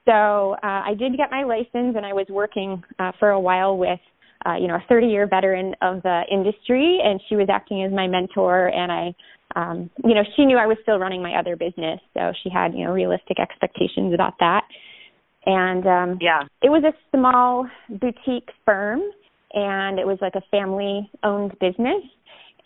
So 0.05 0.57
uh, 0.63 0.83
I 0.85 0.95
did 0.99 1.17
get 1.17 1.31
my 1.31 1.45
license, 1.45 1.97
and 1.97 2.05
I 2.05 2.13
was 2.13 2.27
working 2.29 2.83
uh, 2.99 3.13
for 3.19 3.31
a 3.31 3.41
while 3.41 3.79
with 3.79 4.01
uh, 4.47 4.55
you 4.55 4.67
know, 4.67 4.75
a 4.75 4.85
30 4.89 5.07
year 5.07 5.27
veteran 5.27 5.75
of 5.83 6.03
the 6.03 6.23
industry, 6.31 6.99
and 7.03 7.21
she 7.29 7.37
was 7.37 7.49
acting 7.51 7.85
as 7.85 7.93
my 7.93 8.07
mentor. 8.07 8.69
And 8.69 8.91
I, 8.91 9.15
um, 9.55 9.91
you 10.05 10.15
know, 10.15 10.23
she 10.37 10.45
knew 10.45 10.57
I 10.57 10.67
was 10.67 10.77
still 10.83 10.99
running 10.99 11.23
my 11.23 11.39
other 11.39 11.57
business, 11.57 12.01
so 12.15 12.33
she 12.43 12.51
had, 12.51 12.75
you 12.75 12.85
know, 12.85 12.93
realistic 12.93 13.39
expectations 13.39 14.15
about 14.15 14.35
that. 14.41 14.65
And 15.45 15.87
um, 15.87 16.19
yeah, 16.21 16.43
it 16.63 16.71
was 16.71 16.85
a 16.85 16.93
small 17.17 17.67
boutique 17.89 18.49
firm, 18.65 19.01
and 19.53 19.99
it 19.99 20.07
was 20.07 20.19
like 20.21 20.35
a 20.35 20.43
family 20.51 21.11
owned 21.23 21.59
business. 21.59 22.03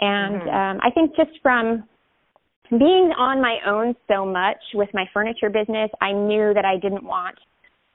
And 0.00 0.42
mm-hmm. 0.42 0.48
um, 0.48 0.80
I 0.82 0.90
think 0.90 1.16
just 1.16 1.40
from 1.42 1.84
being 2.70 3.12
on 3.16 3.40
my 3.40 3.58
own 3.66 3.94
so 4.08 4.26
much 4.26 4.58
with 4.74 4.88
my 4.92 5.06
furniture 5.14 5.48
business, 5.48 5.90
I 6.00 6.12
knew 6.12 6.52
that 6.52 6.64
I 6.64 6.76
didn't 6.78 7.04
want 7.04 7.36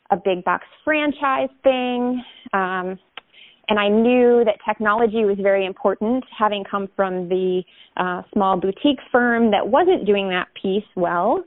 a 0.10 0.18
big 0.18 0.44
box 0.44 0.66
franchise 0.84 1.50
thing. 1.64 2.24
Um, 2.54 3.00
and 3.72 3.80
I 3.80 3.88
knew 3.88 4.44
that 4.44 4.56
technology 4.68 5.24
was 5.24 5.38
very 5.42 5.66
important, 5.66 6.26
having 6.38 6.66
come 6.70 6.90
from 6.94 7.30
the 7.30 7.64
uh, 7.96 8.22
small 8.34 8.60
boutique 8.60 9.00
firm 9.14 9.52
that 9.52 9.66
wasn't 9.66 10.06
doing 10.06 10.28
that 10.28 10.50
piece 10.62 10.84
well. 10.98 11.46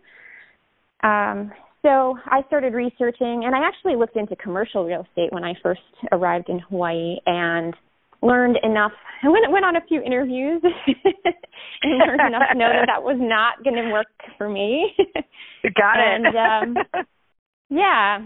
Um, 1.02 1.52
so 1.82 2.16
I 2.24 2.40
started 2.46 2.72
researching, 2.72 3.42
and 3.44 3.54
I 3.54 3.58
actually 3.68 3.96
looked 3.96 4.16
into 4.16 4.36
commercial 4.36 4.86
real 4.86 5.02
estate 5.02 5.34
when 5.34 5.44
I 5.44 5.52
first 5.62 5.82
arrived 6.12 6.48
in 6.48 6.60
Hawaii, 6.60 7.16
and 7.26 7.74
learned 8.22 8.58
enough. 8.62 8.92
I 9.22 9.28
went 9.34 9.52
went 9.52 9.66
on 9.66 9.76
a 9.76 9.82
few 9.86 10.00
interviews 10.00 10.62
and 11.82 11.98
learned 11.98 12.22
enough 12.26 12.48
to 12.52 12.58
know 12.58 12.70
that 12.72 12.86
that 12.86 13.02
was 13.02 13.18
not 13.20 13.62
going 13.62 13.76
to 13.76 13.92
work 13.92 14.06
for 14.38 14.48
me. 14.48 14.94
Got 15.62 15.98
it. 15.98 16.24
And 16.24 16.76
um, 16.78 17.04
yeah, 17.68 18.20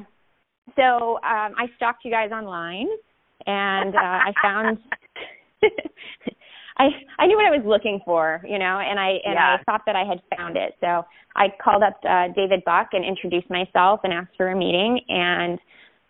so 0.77 1.17
um, 1.17 1.55
I 1.59 1.67
stalked 1.77 2.05
you 2.05 2.13
guys 2.13 2.31
online 2.31 2.87
and 3.49 3.97
uh, 3.97 3.99
I 3.99 4.33
found 4.43 4.79
I 6.79 6.89
I 7.19 7.27
knew 7.27 7.37
what 7.37 7.47
I 7.47 7.57
was 7.57 7.65
looking 7.67 8.01
for, 8.05 8.43
you 8.47 8.59
know, 8.59 8.79
and 8.79 9.01
I 9.01 9.19
and 9.25 9.35
yeah. 9.35 9.57
I 9.59 9.63
thought 9.65 9.83
that 9.87 9.97
I 9.97 10.05
had 10.05 10.21
found 10.37 10.57
it. 10.57 10.75
So 10.81 11.05
I 11.35 11.49
called 11.63 11.83
up 11.83 11.99
uh, 12.09 12.29
David 12.37 12.63
Buck 12.65 12.89
and 12.93 13.05
introduced 13.05 13.51
myself 13.51 14.01
and 14.05 14.13
asked 14.13 14.37
for 14.37 14.51
a 14.51 14.57
meeting 14.57 15.01
and 15.09 15.59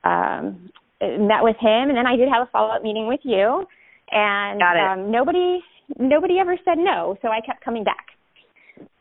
um 0.04 0.70
met 1.00 1.42
with 1.42 1.56
him 1.60 1.88
and 1.88 1.96
then 1.96 2.06
I 2.06 2.16
did 2.16 2.28
have 2.28 2.42
a 2.42 2.50
follow 2.50 2.70
up 2.74 2.82
meeting 2.82 3.06
with 3.06 3.20
you 3.22 3.64
and 4.10 4.60
um 4.62 5.10
nobody 5.10 5.60
nobody 5.98 6.38
ever 6.38 6.56
said 6.64 6.78
no, 6.78 7.16
so 7.22 7.28
I 7.28 7.40
kept 7.40 7.64
coming 7.64 7.84
back. 7.84 8.06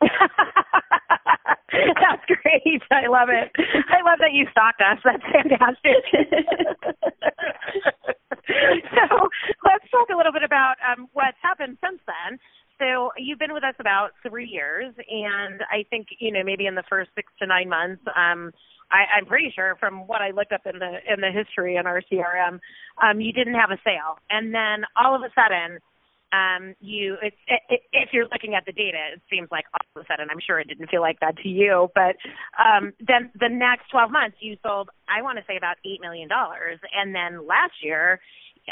That's 1.70 2.24
great. 2.26 2.82
I 2.90 3.06
love 3.08 3.28
it. 3.28 3.52
I 3.58 4.00
love 4.08 4.18
that 4.20 4.32
you 4.32 4.46
stalked 4.50 4.80
us. 4.80 4.98
That's 5.04 5.22
fantastic. 5.30 6.02
so 8.96 9.28
let's 9.64 9.84
talk 9.90 10.08
a 10.12 10.16
little 10.16 10.32
bit 10.32 10.42
about 10.42 10.74
um, 10.80 11.08
what's 11.12 11.36
happened 11.42 11.78
since 11.84 12.00
then. 12.06 12.38
So 12.78 13.10
you've 13.18 13.38
been 13.38 13.52
with 13.52 13.64
us 13.64 13.74
about 13.80 14.10
three 14.26 14.46
years, 14.46 14.94
and 14.96 15.62
I 15.70 15.84
think 15.90 16.08
you 16.18 16.32
know 16.32 16.44
maybe 16.44 16.66
in 16.66 16.74
the 16.74 16.84
first 16.88 17.10
six 17.14 17.32
to 17.40 17.46
nine 17.46 17.68
months, 17.68 18.02
um, 18.14 18.52
I, 18.90 19.18
I'm 19.18 19.26
pretty 19.26 19.52
sure 19.54 19.76
from 19.80 20.06
what 20.06 20.22
I 20.22 20.30
looked 20.30 20.52
up 20.52 20.62
in 20.64 20.78
the 20.78 20.98
in 21.12 21.20
the 21.20 21.30
history 21.30 21.76
in 21.76 21.86
our 21.86 22.00
CRM, 22.00 22.60
um, 23.02 23.20
you 23.20 23.32
didn't 23.32 23.54
have 23.54 23.70
a 23.70 23.80
sale, 23.84 24.18
and 24.30 24.54
then 24.54 24.86
all 24.96 25.14
of 25.14 25.22
a 25.22 25.32
sudden 25.34 25.80
um, 26.32 26.74
you 26.80 27.16
it's 27.22 27.36
it, 27.46 27.80
if 27.92 28.10
you're 28.12 28.28
looking 28.30 28.54
at 28.54 28.64
the 28.66 28.72
data, 28.72 28.98
it 29.14 29.22
seems 29.30 29.48
like 29.50 29.64
all 29.72 30.00
of 30.00 30.04
a 30.04 30.12
sudden, 30.12 30.28
I'm 30.30 30.40
sure 30.44 30.60
it 30.60 30.68
didn't 30.68 30.90
feel 30.90 31.00
like 31.00 31.20
that 31.20 31.36
to 31.38 31.48
you, 31.48 31.88
but 31.94 32.16
um, 32.58 32.92
then 33.00 33.30
the 33.38 33.48
next 33.48 33.90
12 33.90 34.10
months 34.10 34.36
you 34.40 34.56
sold, 34.62 34.90
I 35.08 35.22
want 35.22 35.38
to 35.38 35.44
say 35.48 35.56
about 35.56 35.76
eight 35.84 36.00
million 36.00 36.28
dollars, 36.28 36.78
and 36.94 37.14
then 37.14 37.46
last 37.46 37.74
year. 37.82 38.20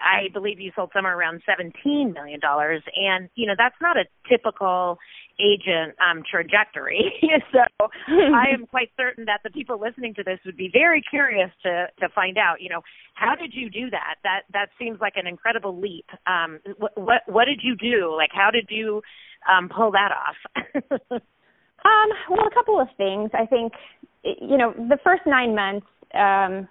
I 0.02 0.32
believe 0.32 0.60
you 0.60 0.72
sold 0.74 0.90
somewhere 0.92 1.18
around 1.18 1.42
$17 1.48 2.14
million. 2.14 2.40
And, 2.42 3.28
you 3.34 3.46
know, 3.46 3.54
that's 3.56 3.76
not 3.80 3.96
a 3.96 4.04
typical 4.28 4.98
agent 5.38 5.94
um, 6.00 6.22
trajectory. 6.28 7.12
so 7.52 7.60
I 8.08 8.52
am 8.52 8.66
quite 8.66 8.90
certain 8.96 9.26
that 9.26 9.40
the 9.44 9.50
people 9.50 9.80
listening 9.80 10.14
to 10.14 10.22
this 10.22 10.38
would 10.44 10.56
be 10.56 10.70
very 10.72 11.02
curious 11.02 11.50
to 11.62 11.86
to 12.00 12.08
find 12.14 12.38
out. 12.38 12.60
You 12.60 12.70
know, 12.70 12.80
how 13.14 13.34
did 13.34 13.52
you 13.54 13.68
do 13.70 13.90
that? 13.90 14.16
That 14.22 14.42
that 14.52 14.68
seems 14.78 15.00
like 15.00 15.14
an 15.16 15.26
incredible 15.26 15.78
leap. 15.78 16.06
Um, 16.26 16.60
what 16.78 16.96
what, 16.96 17.22
what 17.26 17.44
did 17.44 17.60
you 17.62 17.76
do? 17.76 18.14
Like, 18.16 18.30
how 18.32 18.50
did 18.50 18.68
you 18.70 19.02
um, 19.50 19.68
pull 19.68 19.92
that 19.92 20.10
off? 20.12 20.36
um, 21.10 22.08
well, 22.30 22.46
a 22.46 22.54
couple 22.54 22.80
of 22.80 22.88
things. 22.96 23.30
I 23.34 23.46
think, 23.46 23.72
you 24.24 24.56
know, 24.56 24.72
the 24.72 24.98
first 25.04 25.22
nine 25.26 25.54
months 25.54 25.86
um, 26.14 26.68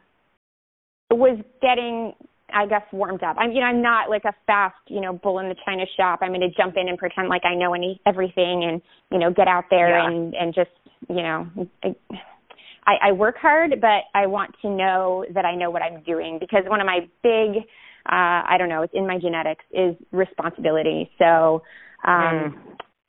was 1.11 1.39
getting 1.61 2.13
I 2.53 2.65
guess 2.67 2.83
warmed 2.91 3.23
up. 3.23 3.37
I'm 3.39 3.51
you 3.51 3.59
know 3.59 3.67
I'm 3.67 3.81
not 3.81 4.09
like 4.09 4.23
a 4.25 4.33
fast 4.45 4.75
you 4.87 5.01
know 5.01 5.13
bull 5.13 5.39
in 5.39 5.49
the 5.49 5.55
china 5.65 5.83
shop. 5.97 6.19
I'm 6.21 6.29
going 6.29 6.41
to 6.41 6.55
jump 6.55 6.75
in 6.77 6.87
and 6.87 6.97
pretend 6.97 7.27
like 7.27 7.43
I 7.45 7.55
know 7.55 7.73
any 7.73 7.99
everything 8.05 8.63
and 8.63 8.81
you 9.11 9.19
know 9.19 9.31
get 9.31 9.47
out 9.47 9.65
there 9.69 9.89
yeah. 9.89 10.07
and 10.07 10.33
and 10.35 10.53
just 10.53 10.69
you 11.09 11.21
know 11.21 11.47
I, 12.87 13.09
I 13.09 13.11
work 13.13 13.37
hard, 13.37 13.81
but 13.81 14.03
I 14.13 14.27
want 14.27 14.55
to 14.61 14.69
know 14.69 15.25
that 15.33 15.43
I 15.43 15.55
know 15.55 15.71
what 15.71 15.81
I'm 15.81 16.03
doing 16.03 16.37
because 16.39 16.63
one 16.67 16.81
of 16.81 16.85
my 16.85 16.99
big 17.23 17.63
uh 18.05 18.45
I 18.45 18.57
don't 18.59 18.69
know 18.69 18.83
it's 18.83 18.93
in 18.93 19.07
my 19.07 19.17
genetics 19.17 19.65
is 19.71 19.95
responsibility. 20.11 21.09
So 21.17 21.63
um 22.05 22.13
mm. 22.13 22.53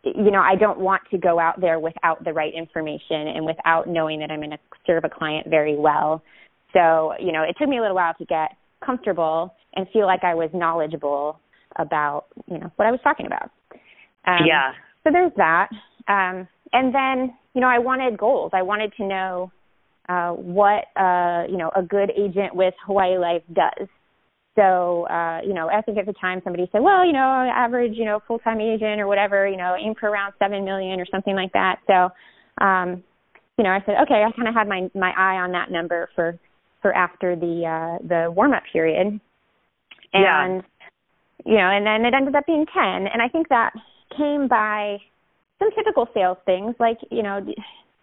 you 0.05 0.31
know 0.31 0.40
I 0.40 0.55
don't 0.57 0.81
want 0.81 1.02
to 1.11 1.19
go 1.19 1.38
out 1.38 1.61
there 1.61 1.78
without 1.78 2.25
the 2.25 2.33
right 2.33 2.55
information 2.55 3.28
and 3.28 3.45
without 3.45 3.87
knowing 3.87 4.21
that 4.21 4.31
I'm 4.31 4.40
going 4.40 4.50
to 4.50 4.59
serve 4.87 5.05
a 5.05 5.11
client 5.11 5.49
very 5.50 5.76
well. 5.76 6.23
So 6.73 7.12
you 7.21 7.33
know 7.33 7.43
it 7.43 7.57
took 7.59 7.69
me 7.69 7.76
a 7.76 7.83
little 7.83 7.97
while 7.97 8.14
to 8.14 8.25
get 8.25 8.57
comfortable 8.85 9.54
and 9.75 9.87
feel 9.92 10.06
like 10.06 10.25
I 10.25 10.35
was 10.35 10.50
knowledgeable 10.52 11.40
about, 11.76 12.26
you 12.47 12.59
know, 12.59 12.71
what 12.76 12.87
I 12.87 12.90
was 12.90 13.00
talking 13.02 13.26
about. 13.26 13.50
Um, 14.26 14.47
yeah. 14.47 14.73
So 15.04 15.11
there's 15.12 15.33
that. 15.37 15.68
Um, 16.09 16.49
and 16.73 16.95
then, 16.95 17.37
you 17.54 17.61
know, 17.61 17.68
I 17.68 17.78
wanted 17.78 18.18
goals. 18.18 18.50
I 18.54 18.62
wanted 18.62 18.92
to 18.97 19.06
know 19.06 19.52
uh, 20.09 20.30
what, 20.30 20.85
uh, 20.97 21.45
you 21.49 21.56
know, 21.56 21.71
a 21.75 21.83
good 21.83 22.11
agent 22.16 22.54
with 22.54 22.75
Hawaii 22.87 23.18
Life 23.18 23.42
does. 23.52 23.88
So, 24.56 25.06
uh, 25.09 25.40
you 25.47 25.52
know, 25.52 25.68
I 25.68 25.83
think 25.83 25.99
at 25.99 26.06
the 26.06 26.14
time 26.14 26.40
somebody 26.42 26.68
said, 26.73 26.80
well, 26.80 27.04
you 27.04 27.12
know, 27.12 27.18
average, 27.21 27.92
you 27.95 28.06
know, 28.06 28.21
full-time 28.26 28.61
agent 28.61 29.00
or 29.00 29.06
whatever, 29.06 29.47
you 29.47 29.56
know, 29.56 29.76
aim 29.78 29.95
for 30.00 30.09
around 30.09 30.33
7 30.38 30.64
million 30.64 30.99
or 30.99 31.06
something 31.11 31.35
like 31.35 31.52
that. 31.52 31.76
So, 31.87 32.64
um, 32.64 33.04
you 33.59 33.64
know, 33.64 33.71
I 33.71 33.80
said, 33.85 33.97
okay, 34.04 34.25
I 34.25 34.33
kind 34.35 34.49
of 34.49 34.54
had 34.54 34.66
my, 34.66 34.88
my 34.95 35.12
eye 35.16 35.37
on 35.37 35.52
that 35.52 35.71
number 35.71 36.09
for, 36.14 36.38
for 36.83 36.95
after 36.95 37.37
the 37.37 37.64
uh, 37.66 38.06
the 38.06 38.30
warm 38.30 38.52
up 38.52 38.62
period, 38.73 39.21
and 40.12 40.62
yeah. 40.62 40.62
you 41.45 41.56
know, 41.56 41.71
and 41.71 41.87
then 41.87 42.04
it 42.04 42.14
ended 42.14 42.35
up 42.35 42.47
being 42.47 42.66
ten, 42.73 43.06
and 43.12 43.23
I 43.23 43.28
think 43.28 43.49
that 43.49 43.73
came 44.16 44.49
by 44.49 44.99
some 45.59 45.71
typical 45.76 46.09
sales 46.14 46.38
things 46.45 46.75
like 46.78 46.99
you 47.11 47.23
know 47.23 47.40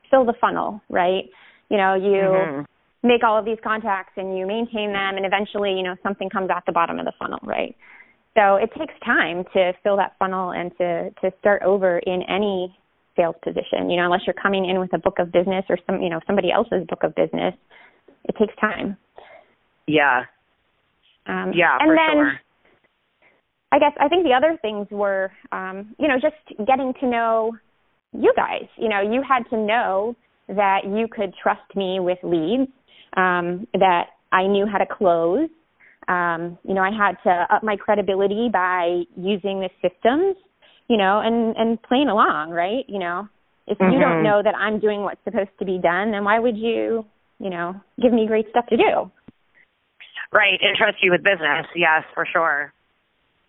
fill 0.09 0.25
the 0.25 0.33
funnel, 0.39 0.81
right? 0.89 1.25
You 1.69 1.77
know, 1.77 1.95
you 1.95 2.21
mm-hmm. 2.21 3.07
make 3.07 3.23
all 3.23 3.37
of 3.37 3.45
these 3.45 3.57
contacts 3.63 4.13
and 4.17 4.37
you 4.37 4.45
maintain 4.45 4.93
them, 4.93 5.17
and 5.17 5.25
eventually, 5.25 5.71
you 5.71 5.83
know, 5.83 5.95
something 6.03 6.29
comes 6.29 6.49
out 6.49 6.65
the 6.65 6.71
bottom 6.71 6.99
of 6.99 7.05
the 7.05 7.13
funnel, 7.17 7.39
right? 7.43 7.75
So 8.35 8.55
it 8.55 8.69
takes 8.77 8.93
time 9.05 9.43
to 9.53 9.73
fill 9.83 9.97
that 9.97 10.13
funnel 10.19 10.51
and 10.51 10.71
to 10.77 11.09
to 11.21 11.31
start 11.39 11.61
over 11.63 11.99
in 11.99 12.21
any 12.29 12.75
sales 13.15 13.35
position. 13.43 13.89
You 13.89 13.97
know, 13.97 14.05
unless 14.05 14.21
you're 14.25 14.33
coming 14.41 14.69
in 14.69 14.79
with 14.79 14.93
a 14.93 14.97
book 14.97 15.17
of 15.19 15.31
business 15.31 15.65
or 15.69 15.77
some 15.85 16.01
you 16.01 16.09
know 16.09 16.19
somebody 16.25 16.51
else's 16.51 16.85
book 16.87 17.03
of 17.03 17.15
business, 17.15 17.53
it 18.25 18.35
takes 18.37 18.53
time. 18.59 18.97
Yeah. 19.87 20.23
Um, 21.25 21.53
yeah, 21.55 21.77
and 21.79 21.89
for 21.89 21.95
then, 21.95 22.15
sure. 22.15 22.33
I 23.71 23.79
guess 23.79 23.93
I 23.99 24.07
think 24.07 24.25
the 24.25 24.33
other 24.33 24.57
things 24.61 24.87
were, 24.91 25.31
um, 25.51 25.95
you 25.97 26.07
know, 26.07 26.15
just 26.21 26.67
getting 26.67 26.93
to 26.99 27.07
know 27.07 27.53
you 28.11 28.33
guys. 28.35 28.67
You 28.77 28.89
know, 28.89 29.01
you 29.01 29.23
had 29.27 29.49
to 29.49 29.57
know 29.57 30.15
that 30.47 30.81
you 30.83 31.07
could 31.07 31.33
trust 31.41 31.75
me 31.75 31.99
with 31.99 32.19
leads, 32.23 32.69
um, 33.15 33.67
that 33.73 34.07
I 34.31 34.47
knew 34.47 34.65
how 34.65 34.77
to 34.77 34.85
close. 34.85 35.49
Um, 36.07 36.57
you 36.67 36.73
know, 36.73 36.81
I 36.81 36.91
had 36.91 37.15
to 37.23 37.55
up 37.55 37.63
my 37.63 37.77
credibility 37.77 38.49
by 38.51 39.03
using 39.15 39.61
the 39.61 39.69
systems, 39.81 40.35
you 40.89 40.97
know, 40.97 41.21
and 41.23 41.55
and 41.55 41.81
playing 41.83 42.09
along, 42.09 42.51
right? 42.51 42.83
You 42.87 42.99
know, 42.99 43.29
if 43.67 43.77
mm-hmm. 43.77 43.93
you 43.93 43.99
don't 43.99 44.11
mm-hmm. 44.11 44.23
know 44.23 44.41
that 44.43 44.55
I'm 44.55 44.79
doing 44.79 45.01
what's 45.01 45.23
supposed 45.23 45.57
to 45.59 45.65
be 45.65 45.79
done, 45.81 46.11
then 46.11 46.25
why 46.25 46.39
would 46.39 46.57
you, 46.57 47.05
you 47.43 47.49
know, 47.49 47.75
give 48.01 48.13
me 48.13 48.25
great 48.25 48.49
stuff 48.49 48.65
to 48.67 48.77
do? 48.77 49.11
Right, 50.31 50.57
and 50.61 50.75
trust 50.77 50.97
you 51.03 51.11
with 51.11 51.23
business. 51.23 51.67
Yes, 51.75 52.03
for 52.15 52.25
sure. 52.31 52.73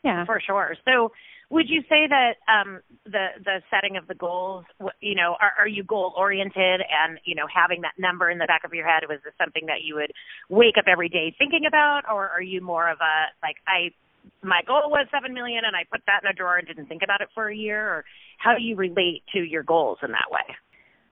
Yeah, 0.02 0.26
for 0.26 0.40
sure. 0.44 0.74
So, 0.84 1.12
would 1.48 1.66
you 1.68 1.80
say 1.88 2.08
that 2.08 2.34
um, 2.50 2.80
the 3.04 3.28
the 3.42 3.62
setting 3.70 3.96
of 3.96 4.08
the 4.08 4.14
goals, 4.14 4.64
you 5.00 5.14
know, 5.14 5.36
are, 5.40 5.52
are 5.60 5.68
you 5.68 5.84
goal 5.84 6.12
oriented, 6.16 6.82
and 6.82 7.18
you 7.24 7.34
know, 7.34 7.46
having 7.46 7.82
that 7.82 7.94
number 7.96 8.28
in 8.28 8.38
the 8.38 8.46
back 8.46 8.62
of 8.64 8.74
your 8.74 8.86
head 8.86 9.04
was 9.08 9.20
this 9.24 9.32
something 9.38 9.66
that 9.66 9.84
you 9.84 9.94
would 9.94 10.12
wake 10.50 10.74
up 10.76 10.84
every 10.90 11.08
day 11.08 11.34
thinking 11.38 11.64
about, 11.66 12.02
or 12.12 12.28
are 12.28 12.42
you 12.42 12.60
more 12.60 12.90
of 12.90 12.98
a 13.00 13.32
like 13.42 13.56
I 13.66 13.94
my 14.42 14.60
goal 14.66 14.90
was 14.90 15.06
seven 15.12 15.32
million 15.32 15.64
and 15.64 15.76
I 15.76 15.84
put 15.90 16.02
that 16.06 16.20
in 16.24 16.30
a 16.30 16.34
drawer 16.34 16.56
and 16.56 16.66
didn't 16.66 16.86
think 16.86 17.02
about 17.04 17.20
it 17.20 17.28
for 17.34 17.48
a 17.48 17.56
year, 17.56 17.80
or 17.80 18.04
how 18.38 18.56
do 18.56 18.62
you 18.62 18.74
relate 18.74 19.22
to 19.32 19.38
your 19.38 19.62
goals 19.62 19.98
in 20.02 20.10
that 20.10 20.28
way? 20.30 20.44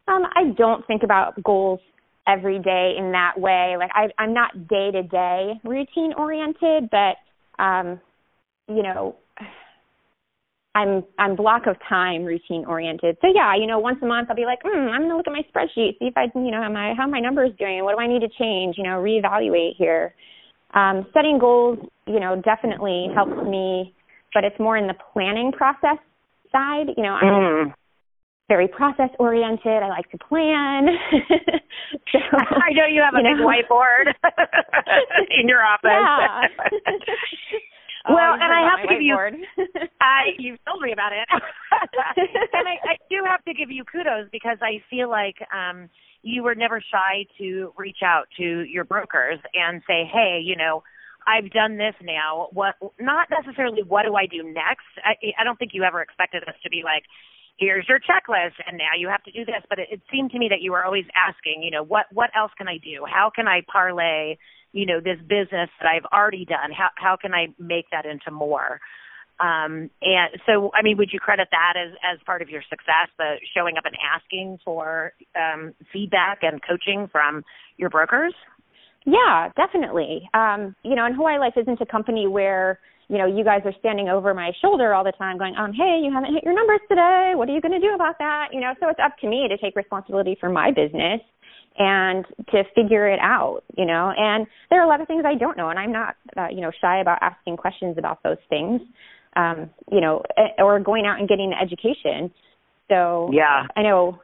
Um, 0.08 0.24
I 0.34 0.52
don't 0.58 0.84
think 0.86 1.02
about 1.04 1.40
goals 1.44 1.80
every 2.26 2.58
day 2.58 2.94
in 2.98 3.12
that 3.12 3.38
way. 3.38 3.76
Like 3.78 3.90
I, 3.94 4.08
I'm 4.18 4.32
not 4.32 4.68
day 4.68 4.90
to 4.92 5.02
day 5.02 5.54
routine 5.64 6.12
oriented, 6.16 6.90
but 6.90 7.16
um, 7.62 8.00
you 8.68 8.82
know, 8.82 9.16
I'm 10.74 11.04
I'm 11.18 11.36
block 11.36 11.66
of 11.66 11.76
time 11.88 12.24
routine 12.24 12.64
oriented. 12.64 13.18
So 13.20 13.28
yeah, 13.34 13.54
you 13.56 13.66
know, 13.66 13.78
once 13.78 13.98
a 14.02 14.06
month 14.06 14.28
I'll 14.30 14.36
be 14.36 14.46
like, 14.46 14.62
mm, 14.62 14.90
I'm 14.90 15.02
gonna 15.02 15.16
look 15.16 15.26
at 15.26 15.32
my 15.32 15.44
spreadsheet, 15.52 15.98
see 15.98 16.06
if 16.06 16.16
I, 16.16 16.26
you 16.34 16.50
know, 16.50 16.62
am 16.62 16.76
I 16.76 16.94
how 16.96 17.06
my 17.06 17.20
numbers 17.20 17.50
doing? 17.58 17.84
What 17.84 17.96
do 17.96 18.00
I 18.00 18.06
need 18.06 18.20
to 18.20 18.28
change? 18.38 18.76
You 18.78 18.84
know, 18.84 19.02
reevaluate 19.02 19.76
here. 19.76 20.14
Um, 20.74 21.06
setting 21.12 21.38
goals, 21.38 21.78
you 22.06 22.18
know, 22.18 22.40
definitely 22.42 23.08
helps 23.14 23.46
me, 23.46 23.94
but 24.32 24.44
it's 24.44 24.58
more 24.58 24.78
in 24.78 24.86
the 24.86 24.94
planning 25.12 25.52
process 25.52 25.98
side. 26.50 26.86
You 26.96 27.02
know, 27.02 27.12
I'm 27.12 27.26
mm. 27.28 27.74
Very 28.52 28.68
process 28.68 29.08
oriented. 29.18 29.82
I 29.82 29.88
like 29.88 30.10
to 30.10 30.18
plan. 30.18 30.84
so, 32.12 32.18
I 32.36 32.76
know 32.76 32.84
you 32.84 33.00
have 33.00 33.14
a 33.16 33.24
you 33.24 33.32
big 33.32 33.40
know. 33.40 33.48
whiteboard 33.48 34.12
in 35.40 35.48
your 35.48 35.64
office. 35.64 35.88
Yeah. 35.88 36.52
well, 38.12 38.34
and 38.34 38.52
I 38.52 38.68
have 38.68 38.86
to 38.86 38.92
give 38.92 39.00
you, 39.00 39.16
I 40.02 40.36
you've 40.38 40.60
told 40.68 40.82
me 40.82 40.92
about 40.92 41.12
it, 41.12 41.24
and 41.32 42.68
I, 42.68 42.92
I 42.92 42.96
do 43.08 43.24
have 43.24 43.42
to 43.44 43.54
give 43.54 43.70
you 43.70 43.84
kudos 43.90 44.28
because 44.30 44.58
I 44.60 44.84
feel 44.90 45.08
like 45.08 45.36
um 45.48 45.88
you 46.20 46.42
were 46.42 46.54
never 46.54 46.78
shy 46.92 47.24
to 47.38 47.72
reach 47.78 48.04
out 48.04 48.26
to 48.36 48.44
your 48.44 48.84
brokers 48.84 49.40
and 49.54 49.82
say, 49.88 50.04
hey, 50.12 50.40
you 50.44 50.54
know, 50.54 50.82
I've 51.26 51.50
done 51.50 51.78
this 51.78 51.94
now. 52.02 52.48
What? 52.52 52.74
Not 53.00 53.28
necessarily 53.30 53.82
what 53.82 54.04
do 54.04 54.14
I 54.14 54.26
do 54.26 54.42
next. 54.44 54.86
I, 55.04 55.14
I 55.40 55.42
don't 55.42 55.58
think 55.58 55.72
you 55.74 55.82
ever 55.82 56.02
expected 56.02 56.44
us 56.44 56.54
to 56.62 56.70
be 56.70 56.82
like, 56.84 57.02
here's 57.58 57.86
your 57.88 57.98
checklist, 57.98 58.54
and 58.66 58.78
now 58.78 58.94
you 58.98 59.08
have 59.08 59.22
to 59.24 59.32
do 59.32 59.44
this. 59.44 59.62
But 59.68 59.78
it, 59.78 59.88
it 59.90 60.00
seemed 60.10 60.30
to 60.32 60.38
me 60.38 60.48
that 60.50 60.60
you 60.60 60.72
were 60.72 60.84
always 60.84 61.04
asking, 61.14 61.62
you 61.62 61.70
know, 61.70 61.84
what 61.84 62.06
what 62.12 62.30
else 62.36 62.52
can 62.56 62.68
I 62.68 62.78
do? 62.78 63.04
How 63.06 63.30
can 63.34 63.48
I 63.48 63.62
parlay, 63.70 64.36
you 64.72 64.86
know, 64.86 65.00
this 65.00 65.18
business 65.20 65.70
that 65.80 65.88
I've 65.88 66.06
already 66.12 66.44
done? 66.44 66.72
How 66.76 66.88
how 66.96 67.16
can 67.16 67.34
I 67.34 67.48
make 67.58 67.86
that 67.92 68.06
into 68.06 68.30
more? 68.30 68.80
Um, 69.40 69.90
and 70.02 70.30
so, 70.46 70.70
I 70.72 70.82
mean, 70.82 70.96
would 70.98 71.10
you 71.12 71.18
credit 71.18 71.48
that 71.50 71.74
as, 71.76 71.94
as 72.04 72.20
part 72.24 72.42
of 72.42 72.48
your 72.48 72.62
success, 72.70 73.08
the 73.18 73.36
showing 73.56 73.76
up 73.76 73.84
and 73.84 73.96
asking 73.98 74.58
for 74.64 75.12
um, 75.34 75.74
feedback 75.92 76.40
and 76.42 76.60
coaching 76.62 77.08
from 77.10 77.42
your 77.76 77.90
brokers? 77.90 78.34
Yeah, 79.04 79.48
definitely. 79.56 80.30
Um, 80.32 80.76
you 80.84 80.94
know, 80.94 81.04
and 81.04 81.16
Hawaii 81.16 81.38
Life 81.38 81.54
isn't 81.56 81.80
a 81.80 81.86
company 81.86 82.28
where, 82.28 82.78
you 83.08 83.18
know, 83.18 83.26
you 83.26 83.44
guys 83.44 83.60
are 83.64 83.74
standing 83.78 84.08
over 84.08 84.34
my 84.34 84.52
shoulder 84.60 84.94
all 84.94 85.04
the 85.04 85.12
time 85.12 85.38
going, 85.38 85.54
um, 85.56 85.72
hey, 85.72 86.00
you 86.02 86.12
haven't 86.12 86.32
hit 86.32 86.44
your 86.44 86.54
numbers 86.54 86.80
today. 86.88 87.32
What 87.34 87.48
are 87.48 87.52
you 87.52 87.60
going 87.60 87.78
to 87.78 87.80
do 87.80 87.94
about 87.94 88.18
that? 88.18 88.48
You 88.52 88.60
know, 88.60 88.74
so 88.80 88.88
it's 88.88 89.00
up 89.04 89.16
to 89.20 89.28
me 89.28 89.48
to 89.48 89.58
take 89.58 89.76
responsibility 89.76 90.36
for 90.40 90.48
my 90.48 90.70
business 90.70 91.20
and 91.78 92.24
to 92.50 92.64
figure 92.74 93.08
it 93.08 93.18
out, 93.20 93.62
you 93.76 93.86
know. 93.86 94.12
And 94.16 94.46
there 94.70 94.80
are 94.80 94.84
a 94.84 94.88
lot 94.88 95.00
of 95.00 95.08
things 95.08 95.24
I 95.26 95.36
don't 95.36 95.56
know, 95.56 95.70
and 95.70 95.78
I'm 95.78 95.92
not, 95.92 96.16
uh, 96.36 96.48
you 96.50 96.60
know, 96.60 96.70
shy 96.80 97.00
about 97.00 97.18
asking 97.22 97.56
questions 97.56 97.96
about 97.98 98.22
those 98.22 98.40
things 98.48 98.80
um, 99.36 99.70
you 99.90 100.00
know, 100.00 100.22
eh, 100.36 100.62
or 100.62 100.80
going 100.80 101.06
out 101.06 101.18
and 101.18 101.28
getting 101.28 101.52
an 101.52 101.58
education. 101.60 102.30
So 102.88 103.30
yeah, 103.32 103.66
I 103.76 103.82
know, 103.82 104.20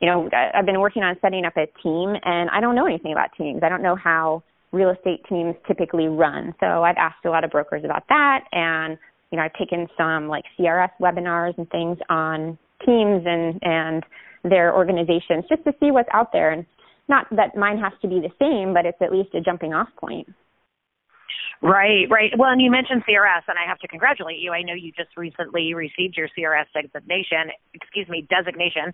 you 0.00 0.08
know, 0.08 0.28
I've 0.32 0.66
been 0.66 0.80
working 0.80 1.02
on 1.02 1.16
setting 1.20 1.44
up 1.44 1.56
a 1.56 1.66
team, 1.82 2.16
and 2.24 2.50
I 2.50 2.60
don't 2.60 2.74
know 2.74 2.86
anything 2.86 3.12
about 3.12 3.30
teams. 3.36 3.62
I 3.62 3.68
don't 3.68 3.82
know 3.82 3.96
how 3.96 4.42
real 4.72 4.90
estate 4.90 5.20
teams 5.28 5.54
typically 5.66 6.06
run. 6.06 6.54
So 6.60 6.84
I've 6.84 6.96
asked 6.96 7.24
a 7.24 7.30
lot 7.30 7.44
of 7.44 7.50
brokers 7.50 7.84
about 7.84 8.04
that, 8.08 8.44
and 8.52 8.98
you 9.30 9.36
know, 9.36 9.44
I've 9.44 9.54
taken 9.54 9.86
some 9.96 10.28
like 10.28 10.44
CRS 10.58 10.90
webinars 11.00 11.56
and 11.58 11.68
things 11.70 11.98
on 12.08 12.58
teams 12.84 13.22
and 13.26 13.58
and 13.62 14.04
their 14.42 14.74
organizations 14.74 15.44
just 15.48 15.64
to 15.64 15.72
see 15.80 15.90
what's 15.90 16.08
out 16.12 16.32
there. 16.32 16.50
And 16.50 16.64
not 17.08 17.26
that 17.36 17.56
mine 17.56 17.78
has 17.78 17.92
to 18.02 18.08
be 18.08 18.20
the 18.20 18.30
same, 18.38 18.72
but 18.72 18.86
it's 18.86 19.00
at 19.02 19.12
least 19.12 19.34
a 19.34 19.40
jumping 19.40 19.74
off 19.74 19.88
point. 19.98 20.28
Right, 21.62 22.08
right. 22.10 22.32
Well, 22.38 22.50
and 22.50 22.60
you 22.60 22.70
mentioned 22.70 23.04
CRS, 23.04 23.42
and 23.46 23.58
I 23.58 23.68
have 23.68 23.78
to 23.80 23.88
congratulate 23.88 24.38
you. 24.38 24.52
I 24.52 24.62
know 24.62 24.72
you 24.72 24.92
just 24.92 25.10
recently 25.16 25.74
received 25.74 26.16
your 26.16 26.28
CRS 26.28 26.64
designation, 26.72 27.52
excuse 27.74 28.08
me, 28.08 28.26
designation, 28.30 28.92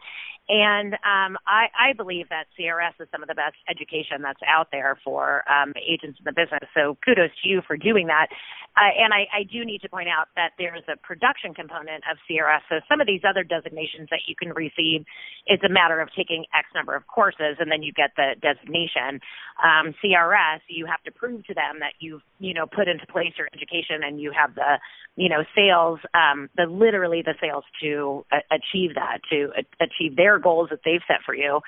and 0.48 0.94
um, 0.94 1.36
I, 1.46 1.66
I 1.78 1.92
believe 1.96 2.28
that 2.30 2.46
CRS 2.58 3.00
is 3.00 3.08
some 3.12 3.22
of 3.22 3.28
the 3.28 3.34
best 3.34 3.56
education 3.70 4.22
that's 4.22 4.40
out 4.46 4.68
there 4.72 4.98
for 5.04 5.42
um, 5.50 5.74
agents 5.76 6.18
in 6.18 6.24
the 6.24 6.32
business. 6.32 6.68
So 6.74 6.98
kudos 7.04 7.30
to 7.42 7.48
you 7.48 7.62
for 7.66 7.76
doing 7.76 8.08
that. 8.08 8.28
Uh, 8.76 8.92
and 8.92 9.14
I, 9.14 9.24
I 9.32 9.42
do 9.42 9.64
need 9.64 9.80
to 9.82 9.88
point 9.88 10.08
out 10.08 10.28
that 10.36 10.52
there's 10.58 10.84
a 10.84 10.96
production 11.00 11.54
component 11.54 12.04
of 12.10 12.18
CRS. 12.28 12.60
So 12.68 12.76
some 12.88 13.00
of 13.00 13.06
these 13.06 13.22
other 13.24 13.42
designations 13.42 14.08
that 14.10 14.28
you 14.28 14.36
can 14.36 14.52
receive, 14.52 15.08
it's 15.46 15.64
a 15.64 15.72
matter 15.72 15.98
of 15.98 16.10
taking 16.14 16.44
X 16.52 16.68
number 16.74 16.94
of 16.94 17.06
courses 17.06 17.56
and 17.58 17.72
then 17.72 17.82
you 17.82 17.92
get 17.92 18.12
the 18.16 18.36
designation. 18.36 19.24
Um, 19.64 19.94
CRS, 20.04 20.60
you 20.68 20.84
have 20.84 21.02
to 21.04 21.10
prove 21.10 21.46
to 21.46 21.54
them 21.54 21.80
that 21.80 21.96
you've, 22.00 22.20
you 22.38 22.52
know, 22.52 22.66
put 22.66 22.86
into 22.86 23.06
place 23.06 23.32
your 23.38 23.48
education 23.54 24.04
and 24.04 24.20
you 24.20 24.30
have 24.36 24.54
the, 24.54 24.76
you 25.16 25.30
know, 25.30 25.42
sales, 25.56 25.98
um, 26.12 26.50
the 26.56 26.66
literally 26.66 27.22
the 27.24 27.34
sales 27.40 27.64
to 27.80 28.26
uh, 28.30 28.44
achieve 28.52 28.94
that, 28.94 29.24
to 29.30 29.52
uh, 29.56 29.62
achieve 29.80 30.16
their 30.16 30.38
goals 30.38 30.68
that 30.68 30.80
they've 30.84 31.04
set 31.08 31.24
for 31.24 31.34
you. 31.34 31.60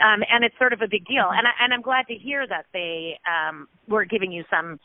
Um, 0.00 0.20
and 0.30 0.44
it's 0.44 0.56
sort 0.58 0.74
of 0.74 0.82
a 0.82 0.88
big 0.88 1.06
deal. 1.06 1.28
And, 1.32 1.46
I, 1.48 1.52
and 1.64 1.72
I'm 1.72 1.82
glad 1.82 2.06
to 2.08 2.14
hear 2.14 2.46
that 2.46 2.66
they 2.72 3.18
um, 3.24 3.66
were 3.88 4.04
giving 4.04 4.30
you 4.30 4.44
some 4.50 4.78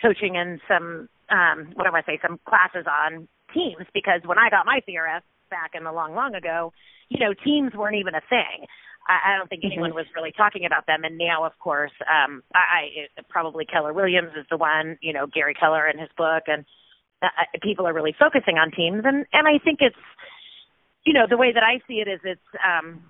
coaching 0.00 0.36
and 0.36 0.60
some 0.68 1.08
um 1.30 1.72
what 1.74 1.84
do 1.84 1.94
I 1.94 2.02
say, 2.02 2.18
some 2.22 2.38
classes 2.48 2.86
on 2.86 3.28
teams 3.54 3.86
because 3.94 4.20
when 4.24 4.38
I 4.38 4.50
got 4.50 4.66
my 4.66 4.80
CRS 4.88 5.22
back 5.50 5.72
in 5.74 5.84
the 5.84 5.92
long, 5.92 6.14
long 6.14 6.34
ago, 6.34 6.72
you 7.08 7.18
know, 7.18 7.32
teams 7.32 7.72
weren't 7.74 7.96
even 7.96 8.14
a 8.14 8.22
thing. 8.28 8.66
I, 9.08 9.32
I 9.32 9.38
don't 9.38 9.48
think 9.48 9.64
anyone 9.64 9.90
mm-hmm. 9.90 9.96
was 9.96 10.06
really 10.14 10.32
talking 10.32 10.66
about 10.66 10.86
them. 10.86 11.04
And 11.04 11.16
now, 11.16 11.44
of 11.44 11.52
course, 11.58 11.92
um, 12.04 12.42
I, 12.54 13.08
I 13.18 13.22
probably 13.28 13.64
Keller 13.64 13.92
Williams 13.92 14.32
is 14.38 14.46
the 14.50 14.56
one, 14.56 14.98
you 15.00 15.12
know, 15.12 15.26
Gary 15.26 15.54
Keller 15.54 15.88
in 15.88 15.98
his 15.98 16.10
book, 16.16 16.44
and 16.46 16.64
uh, 17.22 17.28
people 17.62 17.86
are 17.88 17.94
really 17.94 18.14
focusing 18.18 18.58
on 18.58 18.70
teams. 18.70 19.02
And 19.04 19.26
and 19.32 19.48
I 19.48 19.58
think 19.64 19.78
it's, 19.80 19.96
you 21.04 21.14
know, 21.14 21.26
the 21.28 21.38
way 21.38 21.52
that 21.52 21.62
I 21.62 21.80
see 21.88 22.04
it 22.04 22.08
is 22.08 22.20
it's 22.22 22.40
um, 22.60 23.02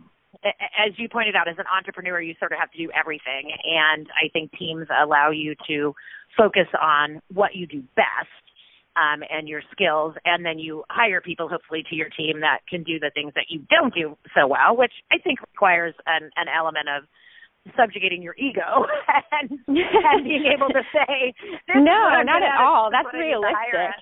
as 0.44 0.92
you 0.96 1.08
pointed 1.08 1.34
out, 1.34 1.48
as 1.48 1.56
an 1.58 1.66
entrepreneur, 1.66 2.20
you 2.20 2.34
sort 2.38 2.52
of 2.52 2.58
have 2.58 2.70
to 2.72 2.78
do 2.78 2.90
everything. 2.94 3.50
And 3.64 4.06
I 4.14 4.28
think 4.32 4.52
teams 4.58 4.86
allow 4.90 5.30
you 5.30 5.54
to 5.68 5.94
focus 6.36 6.68
on 6.80 7.20
what 7.32 7.54
you 7.54 7.66
do 7.66 7.82
best 7.96 8.30
um, 8.98 9.22
and 9.30 9.48
your 9.48 9.62
skills, 9.72 10.14
and 10.24 10.44
then 10.44 10.58
you 10.58 10.84
hire 10.90 11.20
people, 11.20 11.48
hopefully, 11.48 11.84
to 11.90 11.94
your 11.94 12.08
team 12.10 12.40
that 12.40 12.66
can 12.68 12.82
do 12.82 12.98
the 12.98 13.10
things 13.14 13.32
that 13.34 13.46
you 13.48 13.62
don't 13.70 13.94
do 13.94 14.16
so 14.34 14.46
well, 14.46 14.76
which 14.76 14.92
I 15.12 15.18
think 15.18 15.40
requires 15.40 15.94
an, 16.06 16.30
an 16.36 16.46
element 16.50 16.86
of 16.90 17.04
subjugating 17.76 18.22
your 18.22 18.34
ego 18.34 18.86
and, 19.32 19.50
and 19.68 20.24
being 20.24 20.50
able 20.50 20.68
to 20.68 20.82
say, 20.90 21.34
"No, 21.74 22.22
not 22.24 22.42
at 22.42 22.58
all. 22.58 22.90
That's 22.90 23.12
realistic." 23.14 23.94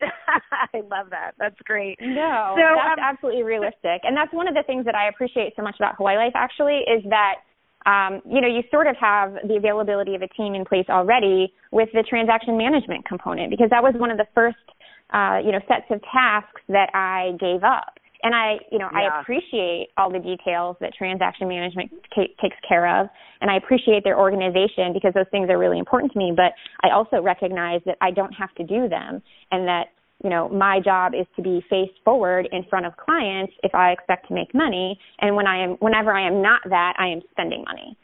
I 0.74 0.80
love 0.90 1.10
that. 1.10 1.32
That's 1.38 1.58
great. 1.64 1.98
No, 2.00 2.54
so, 2.56 2.62
that's 2.76 2.98
um, 2.98 3.04
absolutely 3.04 3.42
realistic. 3.54 4.02
And 4.04 4.16
that's 4.16 4.32
one 4.32 4.48
of 4.48 4.54
the 4.54 4.62
things 4.66 4.84
that 4.84 4.94
I 4.94 5.08
appreciate 5.08 5.54
so 5.56 5.62
much 5.62 5.76
about 5.78 5.96
Hawaii 5.96 6.16
Life 6.16 6.32
actually 6.34 6.84
is 6.86 7.02
that 7.10 7.42
um, 7.86 8.20
you 8.28 8.40
know, 8.40 8.48
you 8.48 8.62
sort 8.70 8.86
of 8.86 8.96
have 9.00 9.34
the 9.46 9.56
availability 9.56 10.14
of 10.14 10.22
a 10.22 10.28
team 10.28 10.54
in 10.54 10.64
place 10.64 10.86
already 10.90 11.54
with 11.70 11.88
the 11.94 12.02
transaction 12.02 12.58
management 12.58 13.06
component 13.06 13.50
because 13.50 13.70
that 13.70 13.82
was 13.82 13.94
one 13.96 14.10
of 14.10 14.18
the 14.18 14.26
first, 14.34 14.56
uh, 15.14 15.38
you 15.42 15.52
know, 15.52 15.60
sets 15.68 15.86
of 15.90 16.02
tasks 16.02 16.60
that 16.68 16.90
I 16.92 17.32
gave 17.38 17.62
up. 17.62 17.98
And 18.22 18.34
I, 18.34 18.56
you 18.72 18.78
know, 18.78 18.88
yeah. 18.92 18.98
I 18.98 19.20
appreciate 19.20 19.88
all 19.96 20.10
the 20.10 20.18
details 20.18 20.76
that 20.80 20.92
transaction 20.94 21.48
management 21.48 21.90
ca- 22.14 22.34
takes 22.40 22.56
care 22.68 23.00
of, 23.00 23.08
and 23.40 23.50
I 23.50 23.56
appreciate 23.56 24.02
their 24.02 24.18
organization 24.18 24.92
because 24.92 25.14
those 25.14 25.28
things 25.30 25.48
are 25.50 25.58
really 25.58 25.78
important 25.78 26.12
to 26.12 26.18
me. 26.18 26.32
But 26.34 26.52
I 26.82 26.92
also 26.92 27.22
recognize 27.22 27.80
that 27.86 27.96
I 28.00 28.10
don't 28.10 28.32
have 28.32 28.52
to 28.56 28.64
do 28.64 28.88
them, 28.88 29.22
and 29.52 29.68
that 29.68 29.84
you 30.24 30.30
know 30.30 30.48
my 30.48 30.80
job 30.80 31.12
is 31.14 31.26
to 31.36 31.42
be 31.42 31.64
face 31.70 31.94
forward 32.04 32.48
in 32.50 32.64
front 32.68 32.86
of 32.86 32.96
clients 32.96 33.52
if 33.62 33.74
I 33.74 33.92
expect 33.92 34.28
to 34.28 34.34
make 34.34 34.52
money, 34.52 34.98
and 35.20 35.36
when 35.36 35.46
I 35.46 35.62
am, 35.62 35.70
whenever 35.78 36.12
I 36.12 36.26
am 36.26 36.42
not 36.42 36.62
that, 36.68 36.94
I 36.98 37.06
am 37.08 37.20
spending 37.30 37.64
money. 37.64 37.96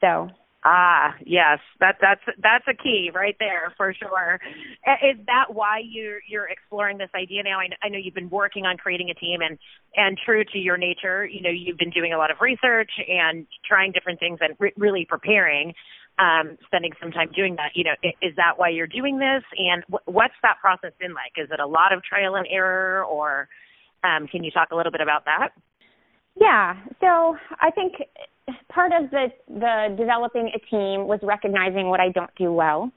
So 0.00 0.30
Ah, 0.64 1.16
yes, 1.26 1.58
that 1.80 1.96
that's 2.00 2.20
that's 2.40 2.64
a 2.68 2.74
key 2.74 3.10
right 3.12 3.34
there 3.40 3.74
for 3.76 3.92
sure. 3.92 4.38
Is 5.02 5.18
that 5.26 5.52
why 5.52 5.80
you're 5.84 6.20
you're 6.28 6.46
exploring 6.46 6.98
this 6.98 7.10
idea 7.16 7.42
now? 7.42 7.58
I, 7.58 7.66
I 7.82 7.88
know 7.88 7.98
you've 7.98 8.14
been 8.14 8.30
working 8.30 8.64
on 8.64 8.76
creating 8.76 9.10
a 9.10 9.14
team, 9.14 9.40
and 9.42 9.58
and 9.96 10.16
true 10.24 10.44
to 10.44 10.58
your 10.58 10.76
nature, 10.76 11.26
you 11.26 11.42
know, 11.42 11.50
you've 11.50 11.78
been 11.78 11.90
doing 11.90 12.12
a 12.12 12.16
lot 12.16 12.30
of 12.30 12.36
research 12.40 12.92
and 13.08 13.44
trying 13.66 13.90
different 13.90 14.20
things 14.20 14.38
and 14.40 14.54
re- 14.60 14.72
really 14.76 15.04
preparing, 15.04 15.74
um, 16.20 16.56
spending 16.66 16.92
some 17.02 17.10
time 17.10 17.32
doing 17.34 17.56
that. 17.56 17.72
You 17.74 17.82
know, 17.82 17.94
is 18.22 18.36
that 18.36 18.56
why 18.56 18.68
you're 18.68 18.86
doing 18.86 19.18
this? 19.18 19.42
And 19.58 19.82
w- 19.90 20.04
what's 20.06 20.38
that 20.44 20.58
process 20.60 20.92
been 21.00 21.12
like? 21.12 21.32
Is 21.36 21.50
it 21.50 21.58
a 21.58 21.66
lot 21.66 21.92
of 21.92 22.04
trial 22.04 22.36
and 22.36 22.46
error, 22.48 23.04
or 23.04 23.48
um, 24.04 24.28
can 24.28 24.44
you 24.44 24.52
talk 24.52 24.70
a 24.70 24.76
little 24.76 24.92
bit 24.92 25.00
about 25.00 25.24
that? 25.24 25.48
Yeah. 26.40 26.76
So 27.00 27.36
I 27.60 27.70
think 27.72 27.94
part 28.68 28.92
of 28.92 29.10
the 29.10 29.26
the 29.48 29.94
developing 29.96 30.50
a 30.54 30.58
team 30.70 31.06
was 31.06 31.20
recognizing 31.22 31.88
what 31.88 32.00
I 32.00 32.08
don't 32.10 32.30
do 32.36 32.52
well. 32.52 32.90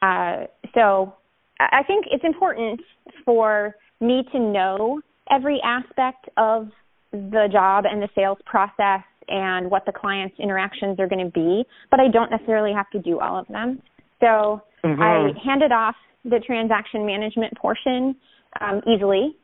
Uh, 0.00 0.44
so 0.74 1.14
I 1.60 1.82
think 1.86 2.06
it's 2.10 2.24
important 2.24 2.80
for 3.24 3.74
me 4.00 4.22
to 4.32 4.38
know 4.38 5.00
every 5.30 5.60
aspect 5.64 6.28
of 6.36 6.68
the 7.12 7.48
job 7.50 7.84
and 7.90 8.00
the 8.00 8.08
sales 8.14 8.38
process 8.46 9.02
and 9.28 9.70
what 9.70 9.84
the 9.84 9.92
client's 9.92 10.36
interactions 10.38 10.98
are 11.00 11.08
going 11.08 11.24
to 11.24 11.32
be, 11.32 11.64
but 11.90 12.00
I 12.00 12.08
don't 12.08 12.30
necessarily 12.30 12.72
have 12.72 12.88
to 12.90 12.98
do 12.98 13.18
all 13.18 13.38
of 13.38 13.46
them. 13.48 13.82
So 14.20 14.62
mm-hmm. 14.84 15.02
I 15.02 15.32
handed 15.44 15.72
off 15.72 15.96
the 16.24 16.40
transaction 16.46 17.04
management 17.04 17.56
portion 17.58 18.16
um, 18.60 18.80
easily 18.86 19.36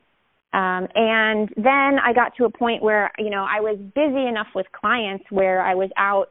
um, 0.55 0.87
and 0.95 1.49
then 1.57 1.99
I 1.99 2.13
got 2.15 2.37
to 2.37 2.45
a 2.45 2.51
point 2.51 2.81
where, 2.81 3.11
you 3.19 3.29
know, 3.29 3.43
I 3.43 3.59
was 3.59 3.77
busy 3.77 4.25
enough 4.25 4.47
with 4.55 4.67
clients 4.71 5.25
where 5.31 5.61
I 5.61 5.75
was 5.75 5.91
out, 5.97 6.31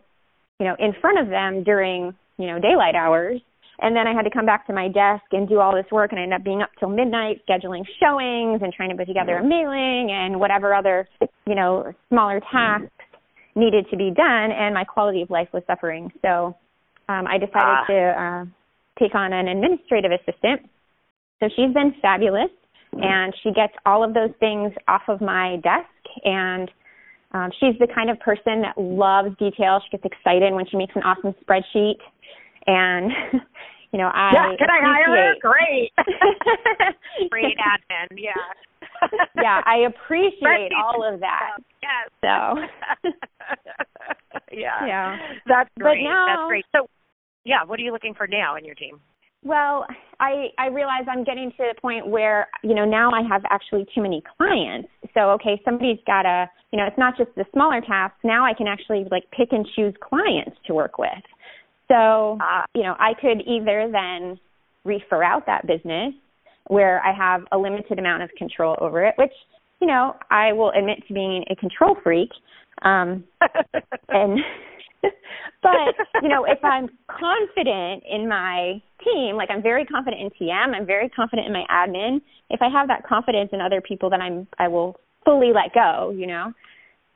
you 0.61 0.65
know, 0.65 0.75
in 0.79 0.93
front 1.01 1.19
of 1.19 1.27
them 1.27 1.63
during, 1.65 2.15
you 2.37 2.47
know, 2.47 2.57
daylight 2.57 2.95
hours. 2.95 3.41
And 3.79 3.93
then 3.93 4.07
I 4.07 4.13
had 4.13 4.23
to 4.23 4.29
come 4.31 4.45
back 4.45 4.65
to 4.67 4.73
my 4.73 4.87
desk 4.87 5.25
and 5.33 5.49
do 5.49 5.59
all 5.59 5.75
this 5.75 5.91
work 5.91 6.11
and 6.11 6.19
I 6.21 6.23
ended 6.23 6.39
up 6.39 6.45
being 6.45 6.61
up 6.61 6.69
till 6.79 6.87
midnight 6.87 7.41
scheduling 7.43 7.83
showings 7.99 8.61
and 8.63 8.71
trying 8.71 8.91
to 8.91 8.95
put 8.95 9.07
together 9.07 9.35
a 9.39 9.43
mailing 9.43 10.07
and 10.09 10.39
whatever 10.39 10.73
other, 10.73 11.05
you 11.45 11.55
know, 11.55 11.91
smaller 12.07 12.39
tasks 12.49 12.87
needed 13.55 13.87
to 13.91 13.97
be 13.97 14.09
done 14.15 14.51
and 14.55 14.73
my 14.73 14.85
quality 14.85 15.21
of 15.21 15.31
life 15.31 15.49
was 15.51 15.63
suffering. 15.67 16.13
So 16.21 16.55
um, 17.09 17.27
I 17.27 17.37
decided 17.39 17.51
ah. 17.59 17.85
to 17.89 17.97
uh, 17.99 18.45
take 19.03 19.15
on 19.15 19.33
an 19.33 19.49
administrative 19.49 20.11
assistant. 20.11 20.69
So 21.41 21.49
she's 21.57 21.73
been 21.73 21.93
fabulous 22.01 22.51
and 23.01 23.33
she 23.43 23.51
gets 23.51 23.73
all 23.85 24.03
of 24.03 24.13
those 24.13 24.31
things 24.39 24.71
off 24.87 25.03
of 25.07 25.21
my 25.21 25.57
desk 25.63 25.87
and 26.23 26.69
um, 27.33 27.49
she's 27.59 27.73
the 27.79 27.87
kind 27.93 28.09
of 28.09 28.19
person 28.19 28.61
that 28.61 28.77
loves 28.77 29.35
detail. 29.39 29.81
She 29.83 29.97
gets 29.97 30.05
excited 30.05 30.53
when 30.53 30.65
she 30.69 30.77
makes 30.77 30.93
an 30.95 31.01
awesome 31.01 31.33
spreadsheet, 31.41 31.97
and 32.67 33.11
you 33.91 33.97
know, 33.97 34.11
I 34.13 34.31
yeah, 34.33 34.55
can 34.57 34.69
I 34.69 34.79
hire 34.81 35.09
her? 35.09 35.33
Great, 35.41 35.91
great 37.31 37.57
admin. 37.57 38.17
Yeah, 38.17 39.09
yeah, 39.35 39.61
I 39.65 39.87
appreciate 39.87 40.71
all 40.77 41.03
of 41.11 41.19
that. 41.21 41.57
Yes. 41.81 42.11
So, 42.21 43.09
yeah, 44.51 44.85
yeah, 44.85 45.17
that's 45.47 45.69
great. 45.79 46.03
Now, 46.03 46.25
that's 46.27 46.47
great. 46.47 46.65
So, 46.71 46.87
yeah, 47.45 47.63
what 47.65 47.79
are 47.79 47.83
you 47.83 47.91
looking 47.91 48.13
for 48.13 48.27
now 48.27 48.57
in 48.57 48.63
your 48.63 48.75
team? 48.75 48.99
Well, 49.43 49.85
I 50.19 50.47
I 50.57 50.67
realize 50.67 51.03
I'm 51.09 51.23
getting 51.23 51.51
to 51.51 51.57
the 51.57 51.75
point 51.81 52.07
where 52.07 52.47
you 52.63 52.73
know 52.73 52.85
now 52.85 53.11
I 53.11 53.21
have 53.29 53.43
actually 53.49 53.85
too 53.93 54.01
many 54.01 54.23
clients. 54.37 54.89
So 55.13 55.31
okay, 55.31 55.61
somebody's 55.65 55.99
got 56.07 56.23
to 56.23 56.49
you 56.71 56.79
know 56.79 56.85
it's 56.85 56.97
not 56.97 57.17
just 57.17 57.31
the 57.35 57.45
smaller 57.51 57.81
tasks. 57.81 58.19
Now 58.23 58.45
I 58.45 58.53
can 58.53 58.67
actually 58.67 59.05
like 59.11 59.23
pick 59.31 59.49
and 59.51 59.67
choose 59.75 59.93
clients 60.01 60.57
to 60.67 60.73
work 60.73 60.97
with. 60.97 61.09
So 61.89 62.37
ah. 62.41 62.65
you 62.73 62.83
know 62.83 62.95
I 62.99 63.13
could 63.19 63.41
either 63.45 63.89
then 63.91 64.39
refer 64.85 65.23
out 65.23 65.45
that 65.45 65.67
business 65.67 66.13
where 66.67 67.01
I 67.05 67.13
have 67.13 67.41
a 67.51 67.57
limited 67.57 67.99
amount 67.99 68.23
of 68.23 68.29
control 68.37 68.77
over 68.79 69.05
it, 69.05 69.15
which 69.17 69.33
you 69.81 69.87
know 69.87 70.15
I 70.31 70.53
will 70.53 70.71
admit 70.71 71.03
to 71.07 71.13
being 71.13 71.43
a 71.49 71.55
control 71.55 71.97
freak. 72.01 72.29
Um, 72.81 73.25
and 74.09 74.39
but 75.61 75.95
you 76.21 76.29
know, 76.29 76.45
if 76.45 76.63
I'm 76.63 76.89
confident 77.07 78.03
in 78.09 78.27
my 78.27 78.81
team, 79.03 79.35
like 79.35 79.49
I'm 79.51 79.61
very 79.61 79.85
confident 79.85 80.21
in 80.21 80.47
TM, 80.47 80.75
I'm 80.75 80.85
very 80.85 81.09
confident 81.09 81.47
in 81.47 81.53
my 81.53 81.65
admin. 81.69 82.21
If 82.49 82.61
I 82.61 82.69
have 82.69 82.87
that 82.87 83.05
confidence 83.07 83.49
in 83.53 83.61
other 83.61 83.81
people, 83.81 84.09
then 84.09 84.21
I'm 84.21 84.47
I 84.57 84.67
will 84.67 84.95
fully 85.25 85.51
let 85.53 85.73
go. 85.73 86.11
You 86.15 86.27
know, 86.27 86.53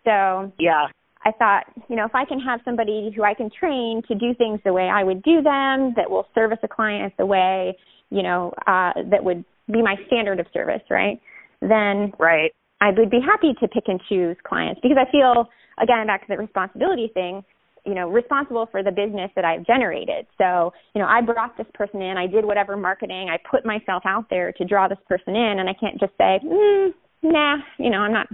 so 0.06 0.52
yeah. 0.60 0.88
I 1.26 1.32
thought, 1.32 1.64
you 1.90 1.98
know, 1.98 2.06
if 2.06 2.16
I 2.16 2.24
can 2.24 2.40
have 2.40 2.62
somebody 2.64 3.12
who 3.14 3.24
I 3.24 3.34
can 3.34 3.50
train 3.50 4.02
to 4.08 4.16
do 4.16 4.34
things 4.34 4.62
the 4.64 4.72
way 4.72 4.84
I 4.84 5.04
would 5.04 5.24
do 5.24 5.42
them, 5.42 5.94
that 5.98 6.10
will 6.10 6.26
service 6.34 6.60
a 6.64 6.70
client 6.70 7.14
the 7.18 7.26
way, 7.26 7.76
you 8.10 8.24
know, 8.24 8.54
uh, 8.66 8.94
that 9.10 9.24
would 9.24 9.44
be 9.70 9.82
my 9.82 9.96
standard 10.08 10.40
of 10.40 10.46
service, 10.54 10.82
right? 10.90 11.20
Then 11.60 12.14
right. 12.18 12.52
I 12.80 12.92
would 12.96 13.10
be 13.10 13.20
happy 13.20 13.54
to 13.60 13.68
pick 13.68 13.86
and 13.88 14.00
choose 14.08 14.38
clients 14.48 14.80
because 14.82 14.98
I 14.98 15.10
feel, 15.12 15.50
again, 15.82 16.08
back 16.08 16.22
to 16.22 16.28
the 16.30 16.38
responsibility 16.38 17.10
thing, 17.14 17.44
you 17.88 17.96
know 17.96 18.10
responsible 18.10 18.68
for 18.70 18.84
the 18.84 18.92
business 18.92 19.32
that 19.36 19.46
I've 19.46 19.66
generated. 19.66 20.28
So 20.38 20.74
you 20.94 21.02
know 21.02 21.08
I 21.08 21.22
brought 21.22 21.58
this 21.58 21.68
person 21.74 22.02
in, 22.02 22.18
I 22.18 22.28
did 22.28 22.46
whatever 22.46 22.78
marketing, 22.78 23.30
I 23.30 23.38
put 23.50 23.66
myself 23.66 24.04
out 24.06 24.30
there 24.30 24.52
to 24.52 24.66
draw 24.66 24.88
this 24.88 25.00
person 25.08 25.36
in, 25.36 25.60
and 25.60 25.70
I 25.70 25.74
can't 25.74 26.00
just 26.00 26.14
say, 26.18 26.40
mm, 26.44 26.94
nah, 27.24 27.58
you 27.80 27.90
know 27.90 28.00
I'm 28.00 28.14
not 28.14 28.28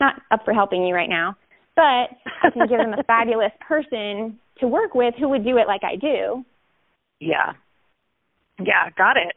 not 0.00 0.22
up 0.30 0.40
for 0.44 0.52
helping 0.52 0.84
you 0.84 0.94
right 0.94 1.08
now. 1.08 1.36
But 1.76 2.10
I 2.42 2.50
can 2.52 2.68
give 2.68 2.78
them 2.78 2.94
a 2.98 3.02
fabulous 3.06 3.52
person 3.66 4.38
to 4.60 4.68
work 4.68 4.94
with 4.94 5.14
who 5.18 5.28
would 5.30 5.44
do 5.44 5.58
it 5.58 5.66
like 5.66 5.82
I 5.82 5.96
do. 5.96 6.44
Yeah. 7.20 7.54
Yeah, 8.60 8.90
got 8.96 9.16
it. 9.16 9.34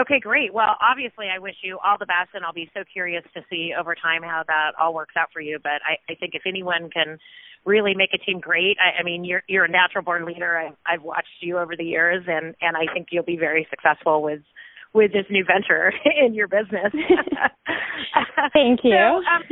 Okay, 0.00 0.20
great. 0.20 0.54
Well, 0.54 0.76
obviously, 0.80 1.26
I 1.28 1.38
wish 1.38 1.56
you 1.62 1.78
all 1.84 1.96
the 1.98 2.06
best, 2.06 2.30
and 2.32 2.44
I'll 2.44 2.52
be 2.52 2.70
so 2.72 2.80
curious 2.90 3.24
to 3.34 3.42
see 3.50 3.72
over 3.78 3.94
time 3.94 4.22
how 4.22 4.42
that 4.46 4.72
all 4.80 4.94
works 4.94 5.14
out 5.18 5.28
for 5.32 5.40
you. 5.40 5.58
But 5.62 5.84
I, 5.84 6.00
I 6.10 6.14
think 6.16 6.32
if 6.34 6.42
anyone 6.46 6.88
can 6.90 7.18
really 7.64 7.94
make 7.94 8.10
a 8.14 8.18
team 8.18 8.40
great. 8.40 8.76
I, 8.80 9.00
I 9.00 9.02
mean, 9.04 9.24
you're 9.24 9.42
you're 9.46 9.64
a 9.64 9.70
natural 9.70 10.04
born 10.04 10.24
leader. 10.24 10.58
I, 10.58 10.70
I've 10.92 11.02
watched 11.02 11.28
you 11.40 11.58
over 11.58 11.76
the 11.76 11.84
years, 11.84 12.24
and 12.26 12.54
and 12.60 12.76
I 12.76 12.92
think 12.92 13.08
you'll 13.10 13.24
be 13.24 13.36
very 13.36 13.66
successful 13.70 14.22
with 14.22 14.42
with 14.94 15.12
this 15.12 15.24
new 15.30 15.44
venture 15.44 15.92
in 16.24 16.34
your 16.34 16.48
business. 16.48 16.92
Thank 18.52 18.80
you. 18.84 18.92
So, 18.92 19.16
um, 19.24 19.42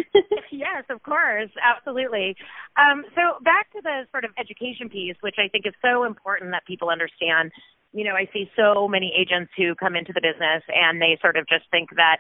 yes, 0.50 0.84
of 0.90 1.02
course, 1.02 1.50
absolutely. 1.62 2.36
Um, 2.76 3.04
so 3.14 3.42
back 3.42 3.72
to 3.72 3.80
the 3.82 4.04
sort 4.10 4.24
of 4.24 4.30
education 4.38 4.88
piece, 4.88 5.16
which 5.20 5.36
I 5.38 5.48
think 5.48 5.66
is 5.66 5.74
so 5.82 6.04
important 6.04 6.50
that 6.52 6.66
people 6.66 6.90
understand. 6.90 7.52
You 7.92 8.04
know, 8.04 8.14
I 8.14 8.28
see 8.32 8.50
so 8.54 8.86
many 8.86 9.12
agents 9.18 9.50
who 9.56 9.74
come 9.74 9.96
into 9.96 10.12
the 10.12 10.20
business 10.20 10.62
and 10.68 11.00
they 11.00 11.18
sort 11.20 11.36
of 11.36 11.48
just 11.48 11.64
think 11.70 11.90
that 11.96 12.18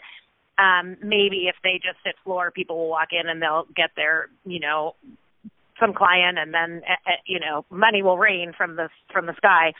um, 0.58 0.96
maybe 1.02 1.46
if 1.48 1.56
they 1.62 1.74
just 1.74 2.02
sit 2.04 2.14
floor, 2.24 2.50
people 2.50 2.76
will 2.76 2.88
walk 2.88 3.08
in 3.12 3.28
and 3.28 3.40
they'll 3.40 3.66
get 3.74 3.90
their, 3.96 4.28
you 4.44 4.60
know, 4.60 4.94
some 5.80 5.94
client 5.94 6.38
and 6.38 6.52
then 6.54 6.82
uh, 6.88 7.12
you 7.26 7.40
know 7.40 7.64
money 7.70 8.02
will 8.02 8.18
rain 8.18 8.52
from 8.56 8.76
the 8.76 8.88
from 9.12 9.26
the 9.26 9.34
sky. 9.36 9.72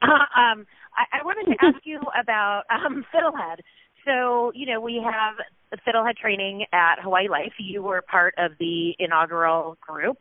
Um 0.02 0.66
I, 0.96 1.20
I 1.20 1.24
wanted 1.24 1.52
to 1.52 1.64
ask 1.64 1.84
you 1.84 2.00
about 2.20 2.62
um 2.70 3.04
fiddlehead. 3.14 3.60
So 4.06 4.52
you 4.54 4.66
know 4.66 4.80
we 4.80 5.02
have 5.04 5.34
the 5.70 5.78
fiddlehead 5.78 6.16
training 6.16 6.66
at 6.72 7.02
hawaii 7.02 7.28
life. 7.28 7.52
You 7.58 7.82
were 7.82 8.02
part 8.02 8.34
of 8.38 8.52
the 8.58 8.94
inaugural 8.98 9.76
group. 9.80 10.18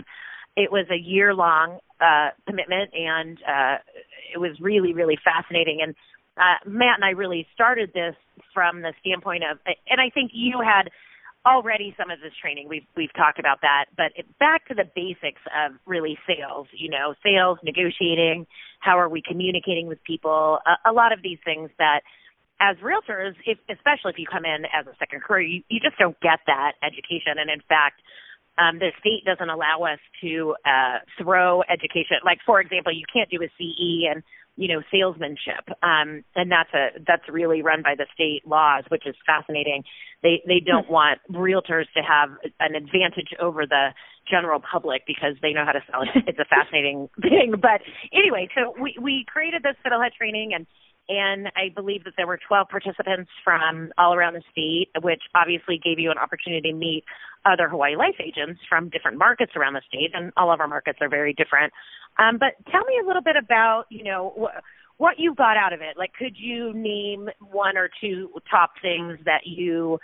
It 0.56 0.72
was 0.72 0.86
a 0.92 0.98
year 0.98 1.34
long 1.34 1.80
uh 2.02 2.30
commitment 2.48 2.92
and 2.94 3.38
uh 3.48 3.78
it 4.34 4.40
was 4.40 4.60
really 4.60 4.94
really 4.94 5.18
fascinating. 5.24 5.80
And 5.82 5.96
uh 6.38 6.58
matt 6.66 6.96
and 6.96 7.06
i 7.06 7.12
really 7.12 7.48
started 7.54 7.92
this 7.94 8.16
from 8.54 8.82
the 8.82 8.94
standpoint 9.02 9.44
of 9.50 9.58
and 9.90 10.00
i 10.02 10.10
think 10.10 10.32
you 10.34 10.62
had 10.64 10.90
already 11.48 11.96
some 11.98 12.12
of 12.12 12.20
this 12.20 12.34
training 12.42 12.68
we've 12.68 12.86
we've 12.96 13.14
talked 13.16 13.40
about 13.40 13.60
that 13.62 13.86
but 13.96 14.12
it, 14.16 14.26
back 14.38 14.68
to 14.68 14.74
the 14.74 14.84
basics 14.96 15.42
of 15.56 15.72
really 15.86 16.18
sales 16.28 16.68
you 16.74 16.90
know 16.90 17.14
sales 17.24 17.58
negotiating 17.64 18.46
how 18.80 19.00
are 19.00 19.08
we 19.08 19.22
communicating 19.22 19.88
with 19.88 20.04
people 20.04 20.60
a, 20.68 20.92
a 20.92 20.94
lot 20.94 21.14
of 21.14 21.22
these 21.22 21.40
things 21.46 21.70
that 21.80 22.02
as 22.60 22.76
realtors 22.78 23.34
if 23.46 23.58
especially 23.70 24.12
if 24.12 24.20
you 24.20 24.26
come 24.26 24.46
in 24.46 24.66
as 24.66 24.86
a 24.88 24.96
second 25.00 25.22
career 25.22 25.42
you, 25.42 25.64
you 25.70 25.80
just 25.80 25.98
don't 25.98 26.20
get 26.22 26.40
that 26.48 26.74
education. 26.84 27.38
And 27.38 27.50
in 27.50 27.62
fact 27.68 28.02
um, 28.58 28.80
the 28.80 28.90
state 29.00 29.24
doesn't 29.24 29.50
allow 29.50 29.84
us 29.84 30.00
to 30.22 30.56
uh, 30.66 30.98
throw 31.22 31.62
education. 31.70 32.18
Like 32.26 32.40
for 32.46 32.60
example 32.60 32.92
you 32.92 33.06
can't 33.12 33.30
do 33.30 33.42
a 33.44 33.48
ce 33.48 34.10
and 34.12 34.24
you 34.58 34.68
know 34.68 34.82
salesmanship. 34.92 35.70
Um 35.82 36.24
and 36.36 36.52
that's 36.52 36.74
a 36.74 37.00
that's 37.06 37.24
really 37.30 37.62
run 37.62 37.82
by 37.82 37.96
the 37.96 38.06
state 38.14 38.46
laws 38.46 38.84
which 38.90 39.06
is 39.06 39.16
fascinating. 39.26 39.84
They 40.24 40.42
they 40.46 40.60
don't 40.60 40.88
hmm. 40.88 40.94
want 40.94 41.20
realtors 41.32 41.86
to 41.96 42.02
have 42.02 42.30
an 42.60 42.76
advantage 42.76 43.32
over 43.40 43.66
the 43.66 43.94
general 44.30 44.60
public 44.60 45.04
because 45.08 45.36
they 45.42 45.54
know 45.54 45.64
how 45.64 45.72
to 45.72 45.84
sell 45.90 46.02
it. 46.02 46.10
It's 46.28 46.40
a 46.40 46.46
fascinating 46.46 47.08
thing. 47.22 47.54
But 47.62 47.82
anyway 48.12 48.50
so 48.56 48.74
we 48.82 48.98
we 49.02 49.26
created 49.32 49.64
this 49.64 49.76
fiddlehead 49.86 50.14
training 50.18 50.52
and 50.54 50.68
and 51.10 51.48
I 51.56 51.70
believe 51.74 52.04
that 52.04 52.14
there 52.18 52.28
were 52.28 52.40
12 52.48 52.68
participants 52.70 53.30
from 53.44 53.92
all 53.98 54.14
around 54.14 54.34
the 54.34 54.44
state, 54.52 54.90
which 55.02 55.22
obviously 55.34 55.80
gave 55.82 56.00
you 56.00 56.12
an 56.12 56.18
opportunity 56.18 56.72
to 56.72 56.76
meet 56.76 57.06
other 57.46 57.70
Hawaii 57.70 57.96
Life 57.96 58.16
agents 58.20 58.60
from 58.68 58.90
different 58.90 59.18
markets 59.18 59.54
around 59.56 59.74
the 59.74 59.82
state, 59.88 60.12
and 60.14 60.34
all 60.36 60.52
of 60.52 60.60
our 60.60 60.68
markets 60.68 61.00
are 61.02 61.10
very 61.10 61.34
different. 61.34 61.72
Um, 62.20 62.38
but 62.38 62.54
tell 62.72 62.84
me 62.84 63.00
a 63.02 63.08
little 63.08 63.22
bit 63.22 63.36
about, 63.38 63.86
you 63.90 64.04
know, 64.04 64.34
wh- 64.38 65.00
what 65.00 65.16
you 65.18 65.34
got 65.34 65.56
out 65.56 65.72
of 65.72 65.82
it. 65.82 65.98
Like, 65.98 66.12
could 66.14 66.36
you 66.36 66.74
name 66.74 67.30
one 67.40 67.78
or 67.78 67.90
two 68.02 68.32
top 68.50 68.72
things 68.82 69.20
that 69.26 69.46
you 69.46 70.00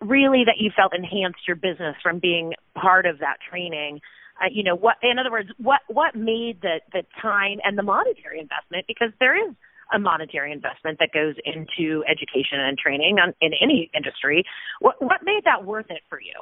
really 0.00 0.44
that 0.46 0.56
you 0.58 0.70
felt 0.74 0.94
enhanced 0.94 1.46
your 1.46 1.56
business 1.56 1.94
from 2.02 2.18
being 2.18 2.54
part 2.74 3.06
of 3.06 3.18
that 3.20 3.36
training? 3.48 4.00
Uh, 4.42 4.48
you 4.50 4.64
know, 4.64 4.74
what 4.74 4.96
in 5.02 5.18
other 5.18 5.30
words, 5.30 5.50
what 5.58 5.80
what 5.88 6.16
made 6.16 6.60
the 6.62 6.80
the 6.92 7.02
time 7.22 7.58
and 7.62 7.78
the 7.78 7.82
monetary 7.82 8.40
investment 8.40 8.86
because 8.88 9.10
there 9.20 9.36
is 9.36 9.54
a 9.92 9.98
monetary 9.98 10.52
investment 10.52 10.98
that 10.98 11.10
goes 11.12 11.34
into 11.44 12.04
education 12.08 12.60
and 12.60 12.78
training 12.78 13.18
on, 13.18 13.34
in 13.40 13.52
any 13.60 13.90
industry. 13.94 14.44
What 14.80 14.96
what 15.00 15.20
made 15.24 15.42
that 15.44 15.64
worth 15.64 15.86
it 15.90 16.02
for 16.08 16.20
you? 16.20 16.34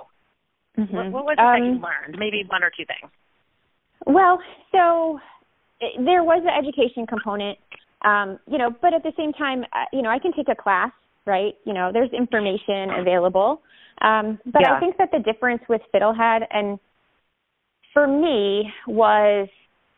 Mm-hmm. 0.79 0.97
What, 0.97 1.13
what 1.13 1.25
was 1.25 1.37
it 1.39 1.41
um, 1.41 1.53
that 1.53 1.67
you 1.67 1.73
um, 1.73 1.83
learned? 1.83 2.17
Maybe 2.19 2.45
one 2.49 2.63
or 2.63 2.71
two 2.71 2.85
things. 2.87 3.11
Well, 4.07 4.39
so 4.73 5.21
it, 5.81 6.05
there 6.05 6.25
was 6.25 6.43
an 6.43 6.55
education 6.57 7.07
component, 7.07 7.59
um, 8.05 8.39
you 8.47 8.59
know, 8.59 8.71
but 8.81 8.95
at 8.95 9.03
the 9.03 9.13
same 9.17 9.33
time, 9.33 9.65
uh, 9.73 9.85
you 9.93 10.03
know, 10.03 10.11
I 10.11 10.19
can 10.19 10.33
take 10.33 10.49
a 10.49 10.61
class, 10.61 10.91
right? 11.27 11.55
You 11.65 11.75
know, 11.75 11.91
there's 11.93 12.11
information 12.13 12.91
available. 12.99 13.61
Um, 14.01 14.39
but 14.47 14.63
yeah. 14.63 14.75
I 14.75 14.81
think 14.81 14.97
that 14.97 15.11
the 15.13 15.21
difference 15.21 15.63
with 15.69 15.83
Fiddlehead 15.95 16.47
and 16.51 16.79
for 17.93 18.07
me 18.07 18.73
was 18.87 19.49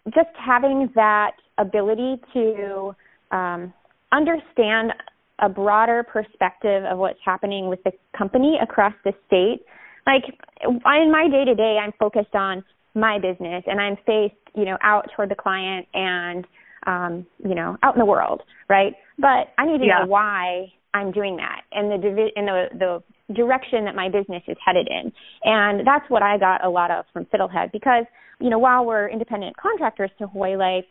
just 0.07 0.35
having 0.37 0.91
that 0.95 1.33
ability 1.57 2.21
to 2.35 2.95
um, 3.35 3.75
understand 4.13 4.93
a 5.41 5.49
broader 5.49 6.05
perspective 6.05 6.85
of 6.85 6.99
what's 6.99 7.19
happening 7.25 7.69
with 7.69 7.83
the 7.85 7.93
company 8.17 8.59
across 8.63 8.95
the 9.05 9.13
state. 9.27 9.67
Like 10.07 10.23
in 10.63 11.11
my 11.11 11.29
day 11.29 11.45
to 11.45 11.55
day, 11.55 11.79
I'm 11.83 11.93
focused 11.99 12.35
on 12.35 12.65
my 12.95 13.19
business 13.19 13.65
and 13.67 13.81
I'm 13.81 13.97
faced, 14.07 14.35
you 14.55 14.65
know, 14.65 14.79
out 14.83 15.11
toward 15.17 15.31
the 15.31 15.35
client 15.35 15.87
and, 15.93 16.47
um, 16.87 17.27
you 17.45 17.55
know, 17.55 17.77
out 17.83 17.95
in 17.95 17.99
the 17.99 18.05
world, 18.05 18.43
right? 18.69 18.93
But 19.19 19.53
I 19.59 19.67
need 19.67 19.79
to 19.79 19.87
yeah. 19.87 20.01
know 20.01 20.07
why 20.07 20.73
I'm 20.93 21.11
doing 21.11 21.37
that 21.37 21.63
and 21.73 21.91
the 21.91 21.99
divi- 21.99 22.33
and 22.37 22.47
the 22.47 22.67
the 22.79 23.35
direction 23.35 23.85
that 23.87 23.97
my 23.97 24.09
business 24.09 24.43
is 24.47 24.57
headed 24.65 24.87
in. 24.89 25.11
And 25.43 25.85
that's 25.87 26.09
what 26.09 26.23
I 26.23 26.39
got 26.39 26.65
a 26.65 26.69
lot 26.69 26.91
of 26.91 27.07
from 27.13 27.25
Fiddlehead 27.25 27.73
because, 27.73 28.05
you 28.39 28.51
know, 28.51 28.59
while 28.59 28.85
we're 28.85 29.09
independent 29.09 29.57
contractors 29.57 30.11
to 30.19 30.29
Hawaii 30.29 30.57
Life, 30.57 30.85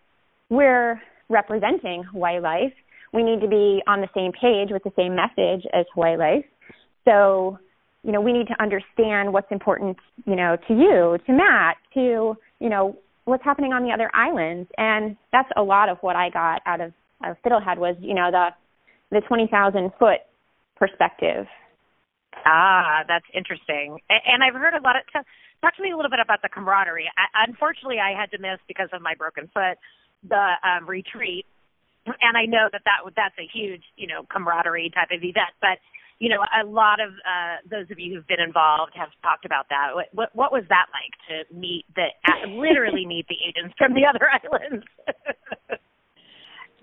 we're 0.50 1.00
representing 1.34 2.04
Hawaii 2.04 2.40
Life, 2.40 2.74
we 3.12 3.24
need 3.24 3.42
to 3.42 3.48
be 3.48 3.82
on 3.88 4.02
the 4.02 4.10
same 4.16 4.32
page 4.32 4.70
with 4.72 4.84
the 4.84 4.94
same 4.96 5.16
message 5.16 5.66
as 5.74 5.86
Hawaii 5.94 6.18
Life. 6.18 6.46
So, 7.06 7.60
you 8.04 8.12
know, 8.12 8.22
we 8.22 8.34
need 8.34 8.48
to 8.48 8.62
understand 8.62 9.34
what's 9.34 9.52
important, 9.52 9.98
you 10.26 10.36
know, 10.36 10.58
to 10.68 10.74
you, 10.74 11.18
to 11.26 11.34
Matt, 11.34 11.78
to, 11.94 12.38
you 12.60 12.70
know, 12.70 12.98
what's 13.26 13.44
happening 13.44 13.74
on 13.74 13.84
the 13.84 13.92
other 13.92 14.10
islands. 14.14 14.70
And 14.78 15.18
that's 15.32 15.50
a 15.56 15.64
lot 15.64 15.90
of 15.90 15.98
what 16.02 16.16
I 16.16 16.30
got 16.30 16.62
out 16.66 16.82
of, 16.82 16.94
of 17.24 17.38
Fiddlehead 17.46 17.78
was, 17.78 17.96
you 18.00 18.14
know, 18.14 18.30
the 18.32 18.50
the 19.14 19.22
20,000 19.22 19.92
foot 20.00 20.26
perspective. 20.76 21.46
Ah, 22.46 23.06
that's 23.08 23.26
interesting. 23.34 24.00
And 24.10 24.44
I've 24.44 24.58
heard 24.58 24.74
a 24.74 24.82
lot 24.82 24.98
of 24.98 25.06
talk 25.62 25.76
to 25.78 25.84
me 25.84 25.92
a 25.92 25.96
little 25.96 26.10
bit 26.10 26.20
about 26.20 26.42
the 26.42 26.50
camaraderie. 26.50 27.08
I, 27.16 27.46
unfortunately, 27.48 28.02
I 28.02 28.20
had 28.20 28.32
to 28.32 28.42
miss 28.42 28.60
because 28.68 28.90
of 28.92 29.02
my 29.02 29.14
broken 29.16 29.48
foot 29.54 29.78
the 30.28 30.54
um, 30.64 30.88
retreat, 30.88 31.46
and 32.06 32.38
I 32.38 32.46
know 32.46 32.68
that 32.72 32.82
that 32.86 33.04
that's 33.16 33.36
a 33.40 33.48
huge 33.52 33.84
you 33.96 34.08
know 34.08 34.24
camaraderie 34.30 34.92
type 34.94 35.10
of 35.12 35.24
event. 35.24 35.54
But 35.62 35.80
you 36.20 36.30
know, 36.30 36.40
a 36.40 36.66
lot 36.66 37.00
of 37.00 37.12
uh, 37.26 37.60
those 37.70 37.90
of 37.92 38.00
you 38.00 38.16
who've 38.16 38.28
been 38.28 38.40
involved 38.40 38.94
have 38.96 39.10
talked 39.22 39.46
about 39.46 39.68
that. 39.70 39.92
What 39.94 40.08
what, 40.14 40.30
what 40.34 40.52
was 40.52 40.64
that 40.70 40.88
like 40.94 41.14
to 41.28 41.56
meet 41.56 41.86
the 41.96 42.08
literally 42.50 43.06
meet 43.08 43.28
the 43.28 43.38
agents 43.48 43.76
from 43.78 43.94
the 43.94 44.06
other 44.06 44.28
islands? 44.44 44.86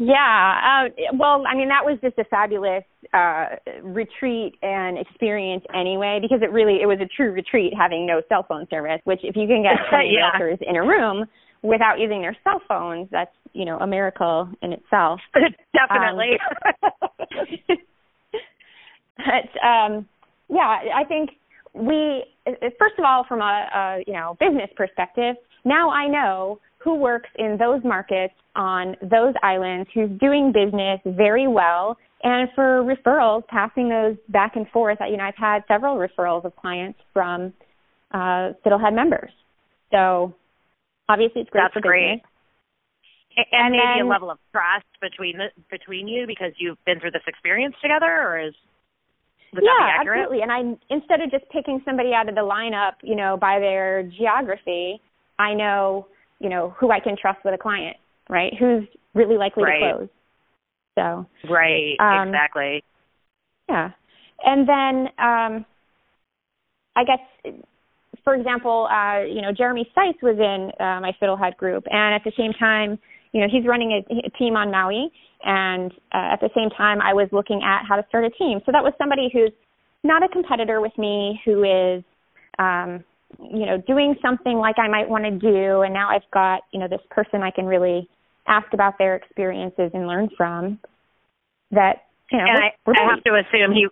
Yeah, 0.01 0.89
uh, 0.89 1.13
well, 1.13 1.45
I 1.47 1.55
mean, 1.55 1.69
that 1.69 1.85
was 1.85 1.99
just 2.01 2.17
a 2.17 2.25
fabulous 2.25 2.85
uh, 3.13 3.61
retreat 3.83 4.57
and 4.63 4.97
experience 4.97 5.63
anyway, 5.75 6.21
because 6.23 6.41
it 6.41 6.51
really 6.51 6.81
it 6.81 6.87
was 6.87 6.97
a 7.05 7.09
true 7.15 7.33
retreat, 7.33 7.75
having 7.77 8.07
no 8.07 8.23
cell 8.31 8.47
phone 8.49 8.67
service. 8.71 9.01
Which, 9.05 9.21
if 9.23 9.37
you 9.37 9.47
can 9.47 9.63
get 9.63 9.77
20 9.91 10.09
yeah. 10.09 10.33
realtors 10.33 10.57
in 10.67 10.77
a 10.77 10.81
room, 10.81 11.27
without 11.63 11.99
using 11.99 12.23
their 12.23 12.37
cell 12.45 12.61
phones, 12.69 13.09
that's 13.11 13.35
you 13.53 13.65
know 13.65 13.79
a 13.79 13.87
miracle 13.87 14.49
in 14.63 14.73
itself. 14.73 15.21
Definitely. 15.75 16.39
Um, 16.83 17.09
but 19.17 19.67
um, 19.67 20.09
yeah, 20.49 20.79
I 20.95 21.05
think 21.05 21.31
we 21.75 22.25
first 22.79 22.95
of 22.99 23.05
all, 23.05 23.25
from 23.29 23.41
a, 23.41 23.69
a 23.75 24.05
you 24.07 24.13
know 24.13 24.37
business 24.41 24.71
perspective, 24.77 25.37
now 25.65 25.91
I 25.91 26.07
know 26.07 26.61
who 26.79 26.95
works 26.95 27.29
in 27.37 27.59
those 27.59 27.83
markets 27.85 28.35
on 28.57 28.97
those 29.03 29.35
islands, 29.43 29.89
who's 29.95 30.11
doing 30.19 30.53
business 30.53 30.99
very 31.05 31.47
well, 31.47 31.99
and 32.23 32.49
for 32.55 32.83
referrals, 32.83 33.47
passing 33.49 33.89
those 33.89 34.17
back 34.29 34.57
and 34.57 34.67
forth. 34.69 34.99
You 35.09 35.19
know, 35.19 35.25
I've 35.25 35.37
had 35.37 35.63
several 35.69 35.97
referrals 35.97 36.45
of 36.45 36.57
clients 36.57 36.99
from 37.13 37.53
uh, 38.13 38.53
Fiddlehead 38.65 38.95
members. 38.95 39.31
So 39.91 40.35
obviously 41.11 41.43
it's 41.43 41.51
great 41.51 41.63
That's 41.75 41.83
great. 41.83 42.23
And, 43.37 43.47
and 43.53 43.73
maybe 43.73 43.99
then, 43.99 44.07
a 44.07 44.09
level 44.09 44.31
of 44.31 44.39
trust 44.53 44.87
between 45.01 45.39
the 45.39 45.49
between 45.71 46.09
you 46.09 46.27
because 46.27 46.53
you've 46.59 46.79
been 46.85 47.01
through 47.01 47.13
this 47.13 47.27
experience 47.27 47.75
together, 47.83 48.07
or 48.07 48.39
is 48.39 48.55
yeah, 49.55 49.99
absolutely. 49.99 50.43
And 50.43 50.51
I 50.51 50.61
instead 50.91 51.21
of 51.21 51.31
just 51.31 51.45
picking 51.51 51.81
somebody 51.85 52.11
out 52.15 52.29
of 52.29 52.35
the 52.35 52.41
lineup, 52.41 52.95
you 53.03 53.15
know, 53.15 53.37
by 53.37 53.59
their 53.59 54.03
geography, 54.19 55.01
I 55.39 55.55
know, 55.55 56.07
you 56.39 56.49
know, 56.49 56.75
who 56.79 56.91
I 56.91 57.01
can 57.01 57.17
trust 57.21 57.39
with 57.45 57.55
a 57.55 57.59
client, 57.59 57.97
right? 58.29 58.53
Who's 58.59 58.85
really 59.15 59.37
likely 59.37 59.65
right. 59.65 59.81
to 59.81 59.97
close. 59.97 60.09
So 60.99 61.27
right, 61.51 61.95
um, 62.01 62.29
exactly. 62.29 62.83
Yeah, 63.69 63.91
and 64.45 64.69
then 64.69 65.07
um, 65.19 65.65
I 66.97 67.05
guess 67.05 67.55
for 68.31 68.37
example, 68.37 68.87
uh, 68.87 69.23
you 69.23 69.43
know, 69.43 69.51
Jeremy 69.51 69.91
Seitz 69.93 70.23
was 70.23 70.39
in 70.39 70.71
uh, 70.79 71.01
my 71.01 71.11
Fiddlehead 71.21 71.57
group, 71.57 71.83
and 71.91 72.15
at 72.15 72.23
the 72.23 72.31
same 72.39 72.53
time, 72.53 72.97
you 73.33 73.41
know, 73.41 73.49
he's 73.51 73.67
running 73.67 73.91
a, 73.91 74.27
a 74.27 74.31
team 74.39 74.55
on 74.55 74.71
Maui, 74.71 75.11
and 75.43 75.91
uh, 76.15 76.35
at 76.35 76.39
the 76.39 76.49
same 76.55 76.71
time, 76.71 77.01
I 77.01 77.13
was 77.13 77.29
looking 77.33 77.61
at 77.65 77.83
how 77.89 77.97
to 77.97 78.07
start 78.09 78.25
a 78.25 78.31
team. 78.31 78.61
So 78.65 78.71
that 78.71 78.85
was 78.85 78.93
somebody 78.99 79.31
who's 79.33 79.51
not 80.05 80.23
a 80.23 80.29
competitor 80.29 80.81
with 80.81 80.97
me, 80.97 81.41
who 81.45 81.65
is, 81.65 82.05
um, 82.61 83.03
you 83.43 83.67
know, 83.67 83.83
doing 83.85 84.15
something 84.23 84.59
like 84.59 84.79
I 84.79 84.87
might 84.87 85.09
want 85.09 85.25
to 85.25 85.33
do, 85.33 85.83
and 85.83 85.93
now 85.93 86.09
I've 86.11 86.31
got, 86.33 86.61
you 86.73 86.79
know, 86.79 86.87
this 86.87 87.03
person 87.11 87.43
I 87.43 87.51
can 87.51 87.67
really 87.67 88.09
ask 88.47 88.73
about 88.73 88.97
their 88.99 89.17
experiences 89.17 89.91
and 89.93 90.07
learn 90.07 90.29
from. 90.37 90.79
That 91.73 92.07
you 92.31 92.39
know, 92.39 92.45
and 92.47 92.63
I, 92.63 92.71
I 92.87 93.11
have 93.11 93.25
to 93.25 93.43
assume 93.43 93.73
he 93.73 93.89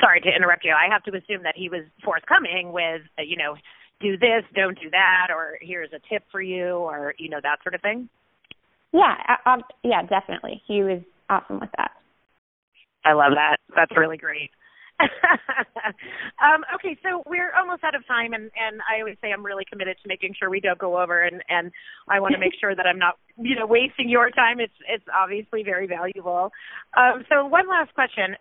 sorry 0.00 0.20
to 0.20 0.28
interrupt 0.34 0.64
you. 0.64 0.72
I 0.72 0.92
have 0.92 1.02
to 1.04 1.10
assume 1.16 1.42
that 1.44 1.54
he 1.56 1.68
was 1.68 1.84
forthcoming 2.04 2.72
with, 2.72 3.02
uh, 3.18 3.22
you 3.22 3.36
know, 3.36 3.56
do 4.00 4.16
this, 4.18 4.44
don't 4.54 4.78
do 4.80 4.90
that, 4.90 5.28
or 5.30 5.58
here's 5.60 5.90
a 5.92 6.00
tip 6.12 6.24
for 6.30 6.40
you, 6.40 6.76
or 6.76 7.14
you 7.18 7.28
know 7.28 7.40
that 7.42 7.58
sort 7.62 7.74
of 7.74 7.80
thing. 7.80 8.08
Yeah, 8.92 9.14
uh, 9.44 9.58
yeah, 9.82 10.02
definitely. 10.02 10.62
He 10.66 10.82
was 10.82 11.02
awesome 11.28 11.60
with 11.60 11.70
that. 11.76 11.92
I 13.04 13.12
love 13.12 13.32
that. 13.34 13.58
That's 13.74 13.96
really 13.96 14.16
great. 14.16 14.50
um, 16.40 16.64
okay, 16.74 16.96
so 17.02 17.22
we're 17.26 17.52
almost 17.52 17.84
out 17.84 17.94
of 17.94 18.06
time, 18.06 18.32
and 18.32 18.50
and 18.56 18.80
I 18.90 19.00
always 19.00 19.16
say 19.20 19.30
I'm 19.30 19.44
really 19.44 19.64
committed 19.70 19.96
to 20.02 20.08
making 20.08 20.34
sure 20.38 20.48
we 20.48 20.60
don't 20.60 20.78
go 20.78 21.00
over, 21.00 21.22
and 21.22 21.42
and 21.48 21.70
I 22.08 22.20
want 22.20 22.32
to 22.32 22.40
make 22.40 22.54
sure 22.58 22.74
that 22.74 22.86
I'm 22.86 22.98
not 22.98 23.16
you 23.36 23.54
know 23.54 23.66
wasting 23.66 24.08
your 24.08 24.30
time. 24.30 24.58
It's 24.58 24.72
it's 24.88 25.04
obviously 25.14 25.62
very 25.62 25.86
valuable. 25.86 26.50
Um, 26.96 27.24
so 27.28 27.44
one 27.44 27.68
last 27.68 27.92
question 27.94 28.36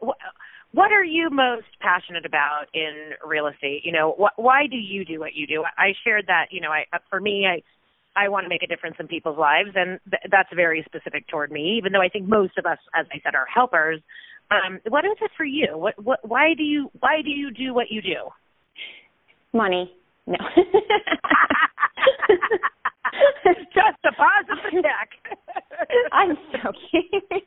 what 0.71 0.91
are 0.91 1.03
you 1.03 1.29
most 1.29 1.67
passionate 1.79 2.25
about 2.25 2.65
in 2.73 3.11
real 3.25 3.47
estate? 3.47 3.81
You 3.83 3.91
know, 3.91 4.15
wh- 4.19 4.37
why 4.39 4.67
do 4.69 4.77
you 4.77 5.05
do 5.05 5.19
what 5.19 5.33
you 5.35 5.47
do? 5.47 5.63
I 5.77 5.93
shared 6.03 6.25
that, 6.27 6.47
you 6.51 6.61
know, 6.61 6.69
I 6.69 6.85
uh, 6.93 6.99
for 7.09 7.19
me, 7.19 7.45
I 7.47 7.61
I 8.15 8.29
want 8.29 8.45
to 8.45 8.49
make 8.49 8.63
a 8.63 8.67
difference 8.67 8.95
in 8.99 9.07
people's 9.07 9.37
lives, 9.37 9.69
and 9.75 9.99
th- 10.09 10.23
that's 10.31 10.49
very 10.55 10.83
specific 10.85 11.27
toward 11.27 11.51
me. 11.51 11.75
Even 11.77 11.91
though 11.91 12.01
I 12.01 12.09
think 12.09 12.27
most 12.27 12.57
of 12.57 12.65
us, 12.65 12.77
as 12.97 13.05
I 13.11 13.19
said, 13.23 13.35
are 13.35 13.45
helpers. 13.53 14.01
Um, 14.51 14.79
what 14.87 15.05
is 15.05 15.17
it 15.21 15.31
for 15.35 15.45
you? 15.45 15.77
What 15.77 16.01
what 16.03 16.19
why 16.27 16.53
do 16.55 16.63
you 16.63 16.89
why 16.99 17.21
do 17.23 17.29
you 17.29 17.51
do 17.51 17.73
what 17.73 17.87
you 17.89 18.01
do? 18.01 18.29
Money. 19.53 19.91
No. 20.27 20.37
It's 23.45 23.59
just 23.73 23.99
a 24.05 24.11
positive 24.13 24.83
check. 24.83 25.09
I'm 26.11 26.37
so 26.51 26.71
kidding. 26.91 27.21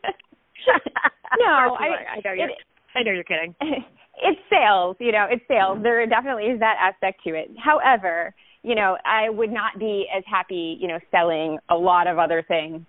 no, 1.38 1.76
I, 1.76 2.16
I 2.16 2.20
know 2.24 2.32
you're. 2.32 2.48
It, 2.50 2.58
I 2.94 3.02
know 3.02 3.12
you're 3.12 3.24
kidding. 3.24 3.54
It's 4.20 4.40
sales, 4.50 4.96
you 4.98 5.12
know, 5.12 5.26
it's 5.30 5.44
sales. 5.46 5.78
There 5.80 6.04
definitely 6.06 6.46
is 6.46 6.58
that 6.58 6.74
aspect 6.80 7.22
to 7.22 7.36
it. 7.36 7.50
However, 7.56 8.34
you 8.64 8.74
know, 8.74 8.96
I 9.04 9.30
would 9.30 9.52
not 9.52 9.78
be 9.78 10.06
as 10.12 10.24
happy, 10.26 10.76
you 10.80 10.88
know, 10.88 10.98
selling 11.12 11.58
a 11.70 11.76
lot 11.76 12.08
of 12.08 12.18
other 12.18 12.44
things. 12.48 12.84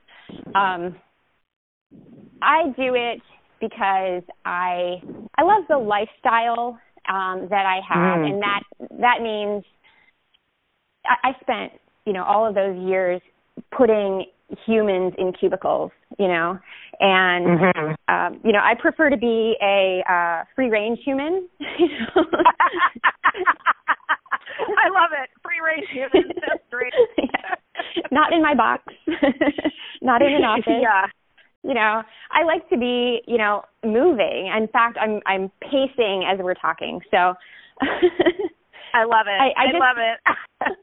Um, 0.56 0.96
I 2.42 2.74
do 2.76 2.96
it 2.96 3.22
because 3.60 4.24
I 4.46 5.02
I 5.38 5.44
love 5.44 5.66
the 5.70 5.78
lifestyle 5.78 6.80
um, 7.08 7.48
that 7.50 7.66
I 7.66 7.80
have, 7.88 8.20
mm. 8.20 8.30
and 8.32 8.42
that 8.42 8.62
that 9.00 9.22
means 9.22 9.64
I, 11.06 11.30
I 11.30 11.32
spent 11.42 11.74
you 12.06 12.14
know 12.14 12.24
all 12.24 12.48
of 12.48 12.56
those 12.56 12.78
years 12.78 13.22
putting 13.76 14.26
humans 14.66 15.14
in 15.18 15.34
cubicles, 15.34 15.92
you 16.18 16.28
know, 16.28 16.58
and 17.00 17.46
mm-hmm. 17.46 18.14
um, 18.14 18.42
you 18.44 18.52
know 18.52 18.60
I 18.60 18.74
prefer 18.80 19.10
to 19.10 19.18
be 19.18 19.56
a 19.62 20.04
uh, 20.10 20.44
free 20.56 20.70
range 20.70 21.00
human. 21.04 21.48
I 24.80 24.90
love 24.90 25.12
it, 25.22 25.30
free 25.44 25.60
range 25.64 25.88
human. 25.92 26.32
That's 26.48 26.64
great. 26.72 26.94
yeah. 27.18 27.56
Not 28.12 28.34
in 28.34 28.42
my 28.42 28.56
box, 28.56 28.84
not 30.02 30.22
in 30.22 30.34
an 30.34 30.44
office. 30.44 30.82
Yeah 30.82 31.06
you 31.64 31.74
know 31.74 32.02
i 32.32 32.44
like 32.46 32.68
to 32.70 32.78
be 32.78 33.22
you 33.28 33.38
know 33.38 33.62
moving 33.84 34.52
in 34.56 34.68
fact 34.72 34.98
i'm 35.00 35.20
i'm 35.26 35.52
pacing 35.62 36.24
as 36.26 36.40
we're 36.40 36.54
talking 36.54 37.02
so 37.12 37.34
i 38.94 39.04
love 39.04 39.28
it 39.28 39.40
i, 39.40 39.52
I, 39.58 39.64
I 39.64 39.66
just, 39.68 39.80
love 39.80 39.98
it 39.98 40.78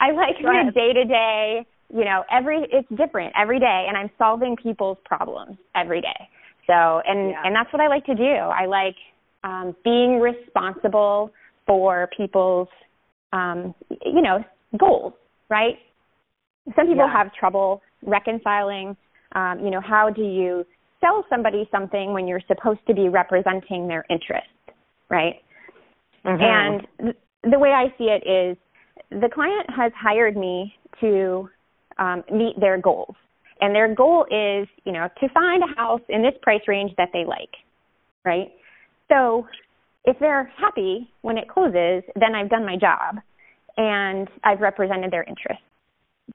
i 0.00 0.10
like 0.12 0.36
the 0.40 0.72
day 0.72 0.92
to 0.94 1.04
day 1.04 1.66
you 1.92 2.04
know 2.04 2.24
every 2.30 2.66
it's 2.72 2.88
different 2.96 3.32
every 3.40 3.58
day 3.58 3.86
and 3.88 3.96
i'm 3.96 4.10
solving 4.18 4.56
people's 4.56 4.98
problems 5.04 5.56
every 5.74 6.00
day 6.00 6.28
so 6.66 7.00
and 7.06 7.30
yeah. 7.30 7.42
and 7.44 7.54
that's 7.54 7.72
what 7.72 7.80
i 7.80 7.88
like 7.88 8.04
to 8.04 8.14
do 8.14 8.24
i 8.24 8.66
like 8.66 8.96
um 9.44 9.74
being 9.84 10.20
responsible 10.20 11.30
for 11.66 12.08
people's 12.16 12.68
um 13.32 13.74
you 14.04 14.22
know 14.22 14.44
goals 14.78 15.12
right 15.48 15.74
some 16.76 16.86
people 16.86 17.06
yeah. 17.06 17.12
have 17.12 17.32
trouble 17.34 17.82
reconciling 18.02 18.96
um, 19.34 19.60
you 19.62 19.70
know, 19.70 19.80
how 19.80 20.10
do 20.10 20.22
you 20.22 20.64
sell 21.00 21.24
somebody 21.30 21.68
something 21.70 22.12
when 22.12 22.26
you're 22.26 22.42
supposed 22.48 22.80
to 22.88 22.94
be 22.94 23.08
representing 23.08 23.86
their 23.86 24.04
interest, 24.10 24.48
right? 25.08 25.36
Mm-hmm. 26.24 26.42
And 26.42 26.86
th- 27.00 27.16
the 27.50 27.58
way 27.58 27.70
I 27.70 27.86
see 27.96 28.04
it 28.04 28.26
is 28.28 28.56
the 29.10 29.28
client 29.32 29.66
has 29.74 29.92
hired 29.96 30.36
me 30.36 30.74
to 31.00 31.48
um, 32.00 32.24
meet 32.32 32.58
their 32.58 32.78
goals. 32.78 33.14
And 33.60 33.74
their 33.74 33.94
goal 33.94 34.24
is, 34.24 34.66
you 34.84 34.92
know, 34.92 35.08
to 35.20 35.28
find 35.28 35.62
a 35.62 35.74
house 35.76 36.00
in 36.08 36.22
this 36.22 36.34
price 36.42 36.62
range 36.66 36.92
that 36.96 37.10
they 37.12 37.24
like, 37.24 37.50
right? 38.24 38.48
So 39.08 39.46
if 40.04 40.18
they're 40.18 40.50
happy 40.56 41.10
when 41.20 41.36
it 41.36 41.48
closes, 41.48 42.02
then 42.16 42.34
I've 42.34 42.48
done 42.48 42.64
my 42.64 42.76
job 42.76 43.16
and 43.76 44.28
I've 44.44 44.60
represented 44.60 45.12
their 45.12 45.24
interest. 45.24 45.60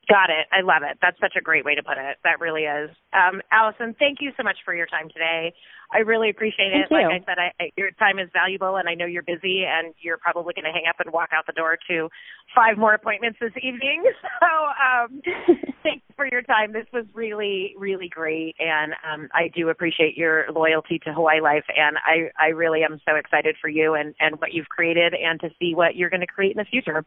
Got 0.10 0.30
it. 0.30 0.48
I 0.52 0.62
love 0.62 0.84
it. 0.84 0.98
That's 1.02 1.20
such 1.20 1.34
a 1.38 1.42
great 1.42 1.66
way 1.66 1.76
to 1.76 1.84
put 1.84 1.98
it. 1.98 2.18
That 2.24 2.40
really 2.40 2.64
is. 2.64 2.90
Um, 3.14 3.42
Alison, 3.52 3.96
thank 3.98 4.20
you 4.22 4.32
so 4.38 4.44
much 4.44 4.58
for 4.66 4.74
your 4.76 4.88
time 4.88 5.10
today. 5.10 5.54
I 5.94 6.00
really 6.00 6.30
appreciate 6.30 6.74
it. 6.74 6.92
Like. 6.92 7.06
I 7.06 7.20
said, 7.26 7.38
I, 7.38 7.52
I, 7.62 7.72
your 7.78 7.92
time 7.92 8.20
is 8.20 8.30
valuable, 8.34 8.78
and 8.78 8.90
I 8.90 8.96
know 8.96 9.06
you're 9.06 9.24
busy, 9.24 9.64
and 9.68 9.94
you're 10.02 10.18
probably 10.18 10.54
going 10.54 10.66
to 10.66 10.72
hang 10.72 10.86
up 10.90 10.96
and 11.00 11.14
walk 11.14 11.30
out 11.34 11.46
the 11.46 11.54
door 11.54 11.78
to 11.90 12.10
five 12.56 12.78
more 12.78 12.94
appointments 12.94 13.40
this 13.40 13.54
evening. 13.62 14.04
So, 14.42 14.48
um, 14.48 15.22
thanks 15.84 16.06
for 16.16 16.28
your 16.30 16.42
time. 16.42 16.74
This 16.74 16.86
was 16.92 17.06
really, 17.14 17.74
really 17.78 18.10
great, 18.10 18.56
and 18.60 18.94
um, 19.10 19.30
I 19.34 19.50
do 19.56 19.70
appreciate 19.70 20.18
your 20.18 20.46
loyalty 20.52 21.00
to 21.06 21.14
Hawaii 21.14 21.42
Life, 21.42 21.64
and 21.76 21.98
I, 22.06 22.30
I 22.40 22.50
really 22.50 22.84
am 22.84 23.00
so 23.08 23.16
excited 23.16 23.56
for 23.62 23.70
you 23.70 23.94
and, 23.94 24.14
and 24.20 24.40
what 24.40 24.54
you've 24.54 24.68
created, 24.68 25.14
and 25.14 25.40
to 25.40 25.50
see 25.60 25.74
what 25.74 25.96
you're 25.96 26.10
going 26.10 26.22
to 26.22 26.28
create 26.28 26.52
in 26.52 26.58
the 26.58 26.66
future. 26.66 27.06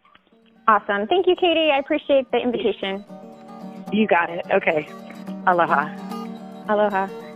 Awesome. 0.69 1.07
Thank 1.09 1.27
you, 1.27 1.35
Katie. 1.35 1.71
I 1.73 1.79
appreciate 1.79 2.31
the 2.31 2.37
invitation. 2.37 3.03
You 3.91 4.07
got 4.07 4.29
it. 4.29 4.45
Okay. 4.53 4.87
Aloha. 5.47 5.89
Aloha. 6.69 7.28